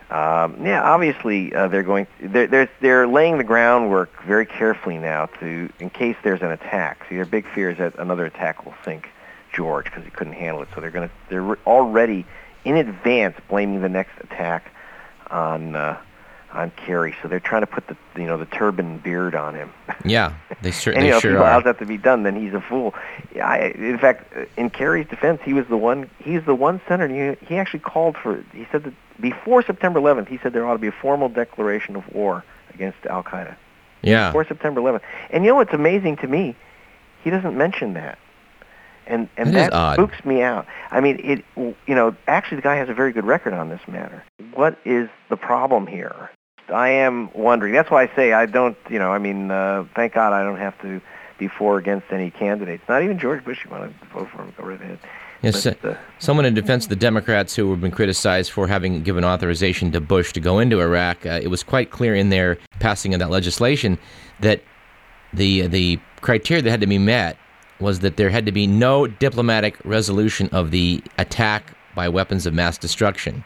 Um, 0.10 0.66
yeah, 0.66 0.82
obviously 0.84 1.54
uh, 1.54 1.68
they're 1.68 1.84
going. 1.84 2.08
They're, 2.22 2.48
they're 2.48 2.70
they're 2.80 3.08
laying 3.08 3.38
the 3.38 3.44
groundwork 3.44 4.24
very 4.24 4.46
carefully 4.46 4.98
now 4.98 5.26
to 5.40 5.70
in 5.80 5.90
case 5.90 6.16
there's 6.24 6.42
an 6.42 6.52
attack. 6.52 7.06
See, 7.10 7.16
their 7.16 7.26
big 7.26 7.46
fear 7.54 7.72
is 7.72 7.80
that 7.80 7.96
another 7.98 8.26
attack 8.26 8.66
will 8.66 8.76
sink 8.86 9.10
George 9.52 9.86
because 9.86 10.04
he 10.04 10.12
couldn't 10.12 10.34
handle 10.34 10.62
it. 10.62 10.70
So 10.74 10.82
they're 10.82 10.92
going 10.92 11.10
to 11.10 11.16
they're 11.30 11.58
already 11.66 12.26
in 12.64 12.78
advance 12.78 13.36
blaming 13.50 13.82
the 13.82 13.90
next 13.90 14.14
attack 14.22 14.72
on 15.30 15.76
uh, 15.76 15.98
on 16.56 16.72
Kerry. 16.72 17.16
So 17.22 17.28
they're 17.28 17.40
trying 17.40 17.62
to 17.62 17.68
put 17.68 17.88
the 17.88 17.98
you 18.16 18.26
know 18.26 18.38
the 18.38 18.46
turban 18.46 18.98
beard 19.00 19.36
on 19.36 19.54
him. 19.54 19.72
Yeah, 20.04 20.34
they, 20.62 20.72
cer- 20.72 20.92
and 20.92 21.04
they 21.04 21.10
know, 21.10 21.20
sure 21.20 21.32
if 21.32 21.38
he 21.38 21.42
allows 21.42 21.64
that 21.66 21.80
to 21.80 21.86
be 21.86 21.98
done, 21.98 22.24
then 22.24 22.36
he's 22.36 22.54
a 22.54 22.62
fool. 22.62 22.94
I, 23.42 23.74
in 23.76 23.98
fact, 23.98 24.34
in 24.58 24.70
Kerry's 24.70 25.08
defense, 25.08 25.42
he 25.44 25.54
was 25.54 25.66
the 25.68 25.78
one. 25.78 26.10
He's 26.20 26.44
the 26.46 26.56
one 26.56 26.82
senator. 26.88 27.36
He, 27.40 27.46
he 27.46 27.56
actually 27.58 27.82
called 27.82 28.16
for. 28.18 28.44
He 28.54 28.66
said 28.72 28.84
that 28.86 28.94
before 29.20 29.62
September 29.64 30.00
11th, 30.00 30.28
he 30.28 30.38
said 30.42 30.54
there 30.54 30.66
ought 30.66 30.74
to 30.74 30.80
be 30.80 30.88
a 30.88 30.92
formal 31.02 31.30
declaration 31.30 31.96
of 31.96 32.12
war 32.14 32.44
against 32.74 33.06
Al 33.06 33.24
Qaeda. 33.24 33.56
Yeah, 34.02 34.30
Before 34.30 34.46
September 34.46 34.82
11th, 34.82 35.02
and 35.32 35.44
you 35.44 35.50
know 35.50 35.56
what's 35.56 35.74
amazing 35.74 36.18
to 36.18 36.28
me? 36.28 36.56
He 37.24 37.32
doesn't 37.32 37.58
mention 37.58 37.94
that, 37.94 38.20
and 39.08 39.28
and 39.36 39.54
That 39.56 39.72
that 39.72 39.94
spooks 39.94 40.24
me 40.24 40.44
out. 40.44 40.68
I 40.92 41.02
mean, 41.02 41.20
it. 41.24 41.44
You 41.58 41.96
know, 41.96 42.16
actually, 42.28 42.58
the 42.58 42.62
guy 42.62 42.76
has 42.76 42.88
a 42.88 42.94
very 42.94 43.12
good 43.14 43.26
record 43.26 43.54
on 43.54 43.70
this 43.70 43.82
matter. 43.88 44.24
What 44.54 44.78
is 44.86 45.10
the 45.30 45.38
problem 45.38 45.88
here? 45.88 46.30
I 46.70 46.90
am 46.90 47.32
wondering. 47.34 47.74
That's 47.74 47.92
why 47.92 48.04
I 48.04 48.16
say 48.16 48.34
I 48.34 48.46
don't. 48.46 48.78
You 48.90 49.00
know, 49.00 49.12
I 49.12 49.18
mean, 49.20 49.52
uh, 49.52 49.86
thank 49.96 50.14
God 50.14 50.34
I 50.34 50.44
don't 50.44 50.58
have 50.58 50.80
to 50.82 51.02
be 51.38 51.48
for 51.48 51.76
or 51.76 51.78
against 51.78 52.08
any 52.12 52.32
candidates. 52.32 52.84
Not 52.88 53.04
even 53.04 53.20
George 53.20 53.44
Bush. 53.44 53.64
You 53.66 53.72
want 53.72 54.00
to 54.00 54.08
vote 54.08 54.30
for 54.30 54.44
him? 54.44 54.54
Go 54.58 54.66
right 54.66 54.82
ahead. 54.82 55.00
Yes, 55.42 55.64
But, 55.64 55.86
uh, 55.86 55.96
Someone 56.18 56.46
in 56.46 56.54
defense 56.54 56.86
of 56.86 56.90
the 56.90 56.96
Democrats 56.96 57.56
who 57.56 57.70
have 57.70 57.82
been 57.82 57.92
criticized 57.92 58.52
for 58.52 58.68
having 58.68 59.04
given 59.04 59.24
authorization 59.24 59.92
to 59.92 60.02
Bush 60.02 60.34
to 60.34 60.40
go 60.40 60.60
into 60.60 60.80
Iraq, 60.82 61.26
uh, 61.26 61.40
it 61.42 61.50
was 61.50 61.62
quite 61.62 61.92
clear 61.92 62.16
in 62.16 62.30
their 62.30 62.58
passing 62.80 63.14
of 63.14 63.20
that 63.20 63.30
legislation 63.30 64.00
that 64.40 64.62
the 65.34 65.68
the 65.68 66.00
criteria 66.22 66.64
that 66.64 66.70
had 66.70 66.82
to 66.82 66.88
be 66.88 66.98
met 66.98 67.38
was 67.80 68.00
that 68.00 68.18
there 68.18 68.30
had 68.30 68.46
to 68.46 68.52
be 68.52 68.66
no 68.66 69.06
diplomatic 69.06 69.78
resolution 69.84 70.50
of 70.52 70.72
the 70.72 71.04
attack 71.18 71.76
by 71.94 72.08
weapons 72.10 72.46
of 72.46 72.54
mass 72.54 72.78
destruction. 72.78 73.44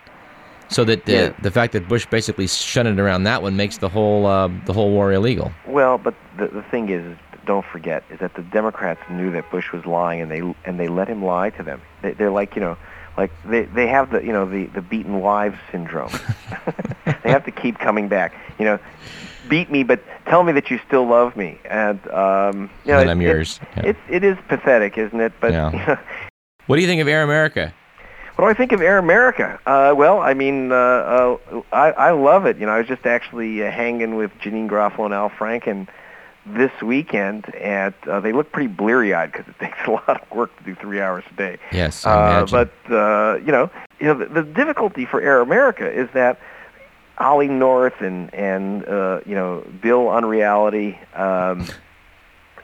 So 0.69 0.83
that 0.85 1.05
the, 1.05 1.11
Yeah. 1.13 1.33
the 1.41 1.51
fact 1.51 1.73
that 1.73 1.87
Bush 1.87 2.05
basically 2.05 2.47
shunted 2.47 2.99
around 2.99 3.23
that 3.23 3.41
one 3.41 3.55
makes 3.57 3.77
the 3.79 3.89
whole 3.89 4.25
uh, 4.27 4.49
the 4.65 4.73
whole 4.73 4.91
war 4.91 5.11
illegal. 5.11 5.51
Well, 5.67 5.97
but 5.97 6.13
the 6.37 6.47
the 6.47 6.61
thing 6.63 6.89
is, 6.89 7.17
don't 7.45 7.65
forget, 7.65 8.03
is 8.11 8.19
that 8.19 8.35
the 8.35 8.43
Democrats 8.43 9.01
knew 9.09 9.31
that 9.31 9.49
Bush 9.49 9.71
was 9.71 9.85
lying, 9.85 10.21
and 10.21 10.29
they 10.31 10.41
and 10.65 10.79
they 10.79 10.87
let 10.87 11.07
him 11.07 11.23
lie 11.23 11.49
to 11.51 11.63
them. 11.63 11.81
They, 12.03 12.11
they're 12.13 12.29
like, 12.31 12.55
you 12.55 12.61
know, 12.61 12.77
like 13.17 13.31
they 13.45 13.63
they 13.63 13.87
have 13.87 14.11
the 14.11 14.23
you 14.23 14.31
know 14.31 14.45
the 14.47 14.65
the 14.67 14.81
beaten 14.81 15.19
wives 15.21 15.57
syndrome. 15.71 16.11
they 17.23 17.31
have 17.31 17.45
to 17.45 17.51
keep 17.51 17.79
coming 17.79 18.07
back. 18.07 18.33
You 18.59 18.65
know, 18.65 18.79
beat 19.49 19.71
me, 19.71 19.81
but 19.83 19.99
tell 20.27 20.43
me 20.43 20.51
that 20.53 20.69
you 20.69 20.79
still 20.85 21.07
love 21.07 21.35
me, 21.35 21.57
and 21.65 21.99
um, 22.11 22.69
you 22.85 22.91
know, 22.93 22.99
And 22.99 23.09
it- 23.09 23.11
I'm 23.11 23.21
it- 23.21 23.25
yours. 23.25 23.59
Yeah. 23.77 23.87
It's 23.87 23.99
it 24.07 24.23
is 24.23 24.37
pathetic, 24.47 24.99
isn't 24.99 25.19
it? 25.19 25.33
But 25.41 25.51
Yeah. 25.53 25.71
you 25.71 25.77
know, 25.87 25.97
What 26.67 26.75
do 26.75 26.81
you 26.83 26.87
think 26.87 27.01
of 27.01 27.07
Air 27.07 27.23
America? 27.23 27.73
What 28.39 28.45
do 28.45 28.51
I 28.51 28.53
think 28.53 28.71
of 28.71 28.81
Air 28.81 28.97
America? 28.99 29.59
Uh, 29.65 29.93
well, 29.97 30.21
I 30.21 30.33
mean, 30.33 30.71
uh, 30.71 30.75
uh, 30.75 31.37
I, 31.73 31.91
I 31.91 32.11
love 32.11 32.45
it. 32.45 32.57
You 32.57 32.67
know, 32.67 32.71
I 32.71 32.77
was 32.77 32.87
just 32.87 33.05
actually 33.05 33.61
uh, 33.61 33.69
hanging 33.69 34.15
with 34.15 34.31
Janeane 34.39 34.69
Garofalo 34.69 35.03
and 35.03 35.13
Al 35.13 35.29
Franken 35.29 35.89
this 36.45 36.71
weekend, 36.81 37.53
and 37.53 37.93
uh, 38.07 38.21
they 38.21 38.31
look 38.31 38.53
pretty 38.53 38.67
bleary-eyed 38.67 39.33
because 39.33 39.45
it 39.49 39.59
takes 39.59 39.77
a 39.85 39.91
lot 39.91 40.21
of 40.21 40.31
work 40.31 40.55
to 40.57 40.63
do 40.63 40.73
three 40.73 41.01
hours 41.01 41.25
a 41.29 41.33
day. 41.35 41.57
Yes, 41.73 42.05
I 42.05 42.13
Uh, 42.13 42.37
imagine. 42.45 42.71
but 42.87 42.95
uh, 42.95 43.35
you 43.45 43.51
know, 43.51 43.69
you 43.99 44.05
know, 44.07 44.13
the, 44.13 44.27
the 44.27 44.43
difficulty 44.43 45.05
for 45.05 45.19
Air 45.19 45.41
America 45.41 45.91
is 45.91 46.07
that 46.13 46.39
Ollie 47.17 47.49
North 47.49 47.99
and 47.99 48.33
and 48.33 48.87
uh, 48.87 49.19
you 49.25 49.35
know 49.35 49.65
Bill 49.81 50.07
Unreality, 50.09 50.97
um, 51.13 51.67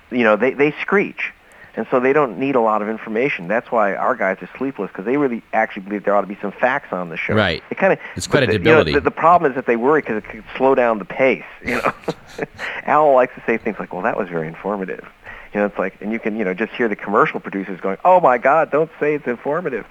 you 0.09 0.23
know, 0.23 0.37
they 0.37 0.53
they 0.53 0.71
screech, 0.79 1.33
and 1.77 1.85
so 1.91 1.99
they 1.99 2.13
don't 2.13 2.37
need 2.39 2.55
a 2.55 2.61
lot 2.61 2.81
of 2.81 2.89
information. 2.89 3.47
That's 3.47 3.71
why 3.71 3.95
our 3.95 4.15
guys 4.15 4.37
are 4.41 4.49
sleepless 4.57 4.89
because 4.89 5.05
they 5.05 5.17
really 5.17 5.41
actually 5.53 5.83
believe 5.83 6.03
there 6.05 6.15
ought 6.15 6.21
to 6.21 6.27
be 6.27 6.37
some 6.41 6.51
facts 6.51 6.93
on 6.93 7.09
the 7.09 7.17
show. 7.17 7.33
Right. 7.35 7.61
It 7.69 7.77
kind 7.77 7.93
of 7.93 7.99
It's 8.15 8.27
credibility. 8.27 8.63
the, 8.63 8.69
you 8.69 8.93
know, 8.95 8.99
the, 8.99 9.01
the 9.01 9.11
problem 9.11 9.51
is 9.51 9.55
that 9.55 9.65
they 9.65 9.75
worry 9.75 10.01
because 10.01 10.17
it 10.23 10.29
could 10.29 10.43
slow 10.57 10.75
down 10.75 10.99
the 10.99 11.05
pace. 11.05 11.43
You 11.63 11.75
know, 11.75 11.93
Al 12.85 13.13
likes 13.13 13.33
to 13.35 13.43
say 13.45 13.57
things 13.57 13.77
like, 13.79 13.93
"Well, 13.93 14.03
that 14.03 14.17
was 14.17 14.29
very 14.29 14.47
informative." 14.47 15.05
You 15.53 15.61
know, 15.61 15.67
it's 15.67 15.77
like, 15.77 16.01
and 16.01 16.11
you 16.11 16.19
can, 16.19 16.35
you 16.37 16.43
know, 16.43 16.53
just 16.53 16.73
hear 16.73 16.87
the 16.89 16.95
commercial 16.95 17.39
producers 17.39 17.79
going, 17.79 17.97
"Oh 18.05 18.19
my 18.19 18.37
God, 18.37 18.71
don't 18.71 18.91
say 18.99 19.15
it's 19.15 19.27
informative." 19.27 19.85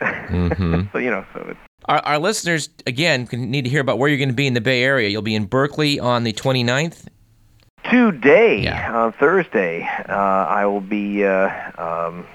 Mhm. 0.00 0.88
so 0.92 0.98
you 0.98 1.10
know, 1.10 1.24
so 1.32 1.44
it's 1.48 1.58
Our, 1.86 1.98
our 2.00 2.18
listeners, 2.18 2.68
again, 2.86 3.26
can 3.26 3.50
need 3.50 3.62
to 3.62 3.70
hear 3.70 3.80
about 3.80 3.98
where 3.98 4.08
you're 4.08 4.18
going 4.18 4.28
to 4.30 4.34
be 4.34 4.46
in 4.46 4.54
the 4.54 4.60
Bay 4.60 4.82
Area. 4.82 5.08
You'll 5.08 5.22
be 5.22 5.34
in 5.34 5.44
Berkeley 5.46 6.00
on 6.00 6.24
the 6.24 6.32
29th. 6.32 7.06
Today 7.94 8.62
Yeah. 8.62 8.92
on 9.04 9.12
Thursday. 9.12 9.88
Uh, 10.08 10.12
I 10.12 10.66
will 10.66 10.80
be, 10.80 11.24
uh, 11.24 11.48
um, 11.78 12.26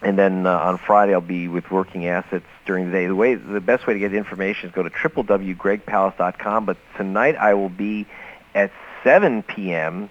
and 0.00 0.16
then 0.16 0.46
uh, 0.46 0.56
on 0.60 0.78
Friday 0.78 1.12
I'll 1.12 1.20
be 1.20 1.48
with 1.48 1.72
Working 1.72 2.06
Assets 2.06 2.44
during 2.66 2.86
the 2.86 2.92
day. 2.92 3.06
The 3.08 3.16
way, 3.16 3.34
the 3.34 3.60
best 3.60 3.88
way 3.88 3.94
to 3.94 3.98
get 3.98 4.14
information 4.14 4.68
is 4.68 4.74
go 4.74 4.84
to 4.84 4.90
www.gregpalast.com. 4.90 6.66
But 6.66 6.76
tonight 6.96 7.34
I 7.34 7.54
will 7.54 7.68
be 7.68 8.06
at 8.54 8.70
7 9.02 9.42
p.m. 9.42 10.08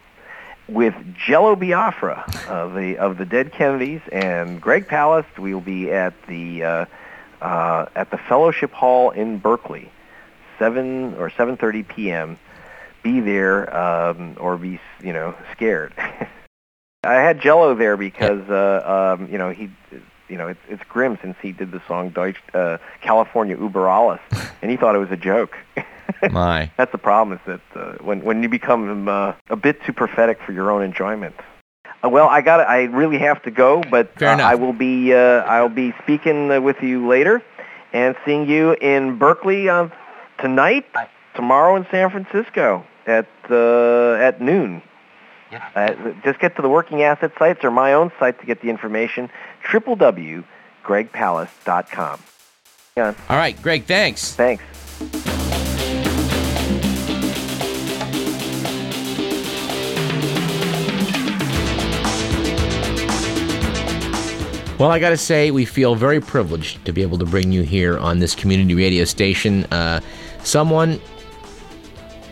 with 0.67 0.93
Jello 1.15 1.55
Biafra 1.55 2.25
of 2.49 2.73
the 2.73 2.97
of 2.97 3.17
the 3.17 3.25
Dead 3.25 3.53
Kennedys 3.53 4.01
and 4.11 4.59
Greg 4.59 4.89
Palast. 4.89 5.39
We 5.39 5.53
will 5.53 5.61
be 5.61 5.89
at 5.89 6.13
the 6.27 6.63
uh, 6.63 6.85
uh, 7.41 7.85
at 7.95 8.11
the 8.11 8.17
Fellowship 8.17 8.73
Hall 8.73 9.11
in 9.11 9.37
Berkeley, 9.37 9.89
7 10.57 11.15
or 11.17 11.29
7:30 11.29 11.87
p.m 11.87 12.37
be 13.09 13.19
there 13.19 13.75
um, 13.75 14.35
or 14.39 14.57
be 14.57 14.79
you 15.03 15.13
know 15.13 15.35
scared. 15.51 15.93
I 17.03 17.13
had 17.13 17.41
Jello 17.41 17.75
there 17.75 17.97
because 17.97 18.47
uh, 18.49 19.15
um, 19.17 19.31
you 19.31 19.37
know 19.37 19.49
he 19.51 19.69
you 20.27 20.37
know 20.37 20.47
it's 20.47 20.59
it's 20.67 20.83
grim 20.89 21.17
since 21.21 21.35
he 21.41 21.51
did 21.51 21.71
the 21.71 21.81
song 21.87 22.09
Deutsch 22.09 22.37
uh, 22.53 22.77
California 23.01 23.57
Uber 23.57 23.87
Alles 23.89 24.19
and 24.61 24.69
he 24.69 24.77
thought 24.77 24.95
it 24.95 24.99
was 24.99 25.11
a 25.11 25.17
joke. 25.17 25.57
My. 26.31 26.71
That's 26.75 26.91
the 26.91 26.97
problem 26.97 27.37
is 27.37 27.45
that 27.45 27.79
uh, 27.79 28.03
when 28.03 28.23
when 28.23 28.43
you 28.43 28.49
become 28.49 29.07
uh, 29.07 29.33
a 29.49 29.55
bit 29.55 29.81
too 29.83 29.93
prophetic 29.93 30.39
for 30.45 30.51
your 30.51 30.71
own 30.71 30.83
enjoyment. 30.83 31.35
Uh, 32.03 32.09
well, 32.09 32.29
I 32.29 32.41
got 32.41 32.59
I 32.61 32.83
really 32.83 33.19
have 33.19 33.41
to 33.43 33.51
go, 33.51 33.81
but 33.89 34.13
Fair 34.19 34.29
uh. 34.29 34.41
I 34.41 34.55
will 34.55 34.73
be 34.73 35.13
uh, 35.13 35.43
I'll 35.53 35.69
be 35.69 35.93
speaking 36.03 36.51
uh, 36.51 36.61
with 36.61 36.81
you 36.81 37.07
later 37.07 37.41
and 37.91 38.15
seeing 38.25 38.47
you 38.47 38.73
in 38.73 39.17
Berkeley 39.17 39.67
on 39.67 39.91
tonight, 40.37 40.85
tomorrow 41.35 41.75
in 41.75 41.87
San 41.89 42.09
Francisco 42.11 42.85
at 43.09 43.27
uh, 43.49 44.13
at 44.13 44.39
noon. 44.41 44.81
Uh, 45.75 45.93
just 46.23 46.39
get 46.39 46.55
to 46.55 46.61
the 46.61 46.69
working 46.69 47.01
asset 47.01 47.31
sites 47.39 47.63
or 47.63 47.71
my 47.71 47.93
own 47.93 48.11
site 48.19 48.39
to 48.39 48.45
get 48.45 48.61
the 48.61 48.69
information. 48.69 49.31
www.gregpalast.com. 49.65 52.19
Yeah, 52.95 53.15
All 53.29 53.37
right, 53.37 53.59
Greg, 53.61 53.85
thanks. 53.85 54.35
thanks. 54.35 54.63
Well, 64.79 64.91
I 64.91 64.99
got 64.99 65.09
to 65.09 65.17
say, 65.17 65.51
we 65.51 65.65
feel 65.65 65.95
very 65.95 66.21
privileged 66.21 66.85
to 66.85 66.93
be 66.93 67.01
able 67.01 67.17
to 67.17 67.25
bring 67.25 67.51
you 67.51 67.63
here 67.63 67.97
on 67.97 68.19
this 68.19 68.33
community 68.33 68.73
radio 68.75 69.03
station 69.03 69.65
uh, 69.65 69.99
someone 70.43 71.01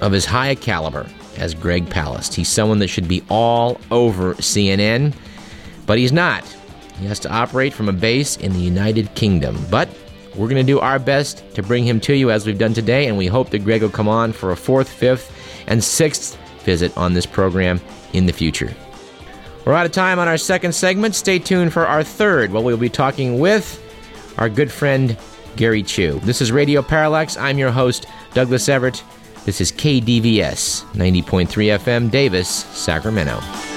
of 0.02 0.14
as 0.14 0.26
high 0.26 0.50
a 0.50 0.56
caliber 0.56 1.08
as 1.38 1.54
Greg 1.54 1.86
Palast. 1.88 2.34
He's 2.34 2.50
someone 2.50 2.80
that 2.80 2.88
should 2.88 3.08
be 3.08 3.24
all 3.30 3.80
over 3.92 4.34
CNN, 4.36 5.14
but 5.86 5.98
he's 5.98 6.12
not. 6.12 6.44
He 7.00 7.06
has 7.06 7.20
to 7.20 7.32
operate 7.32 7.74
from 7.74 7.90
a 7.90 7.94
base 7.94 8.38
in 8.38 8.54
the 8.54 8.60
United 8.60 9.14
Kingdom. 9.16 9.58
But 9.70 9.90
we're 10.36 10.48
going 10.48 10.64
to 10.66 10.72
do 10.72 10.80
our 10.80 11.00
best 11.00 11.44
to 11.56 11.64
bring 11.64 11.84
him 11.84 12.00
to 12.02 12.14
you 12.14 12.32
as 12.32 12.46
we've 12.46 12.58
done 12.58 12.74
today, 12.74 13.08
and 13.08 13.18
we 13.18 13.28
hope 13.28 13.50
that 13.52 13.64
Greg 13.64 13.82
will 13.82 13.90
come 13.90 14.08
on 14.08 14.34
for 14.34 14.52
a 14.52 14.58
fourth, 14.58 14.90
fifth, 14.90 15.34
and 15.68 15.84
sixth 15.84 16.38
visit 16.64 16.96
on 16.98 17.14
this 17.14 17.26
program 17.26 17.80
in 18.14 18.26
the 18.26 18.34
future. 18.34 18.74
We're 19.66 19.74
out 19.74 19.86
of 19.86 19.92
time 19.92 20.18
on 20.18 20.28
our 20.28 20.38
second 20.38 20.74
segment. 20.74 21.14
Stay 21.14 21.40
tuned 21.40 21.74
for 21.74 21.86
our 21.86 22.04
third, 22.04 22.52
where 22.52 22.64
we'll 22.64 22.78
be 22.78 22.90
talking 22.90 23.40
with 23.40 23.84
our 24.38 24.50
good 24.50 24.72
friend 24.72 25.18
Gary 25.56 25.84
Chu. 25.84 26.20
This 26.24 26.42
is 26.42 26.52
Radio 26.52 26.82
Parallax. 26.82 27.36
I'm 27.36 27.58
your 27.58 27.72
host, 27.72 28.06
Douglas 28.34 28.70
Everett. 28.70 29.04
This 29.48 29.62
is 29.62 29.72
KDVS 29.72 30.84
90.3 30.92 31.48
FM, 31.80 32.12
Davis, 32.12 32.50
Sacramento. 32.50 33.77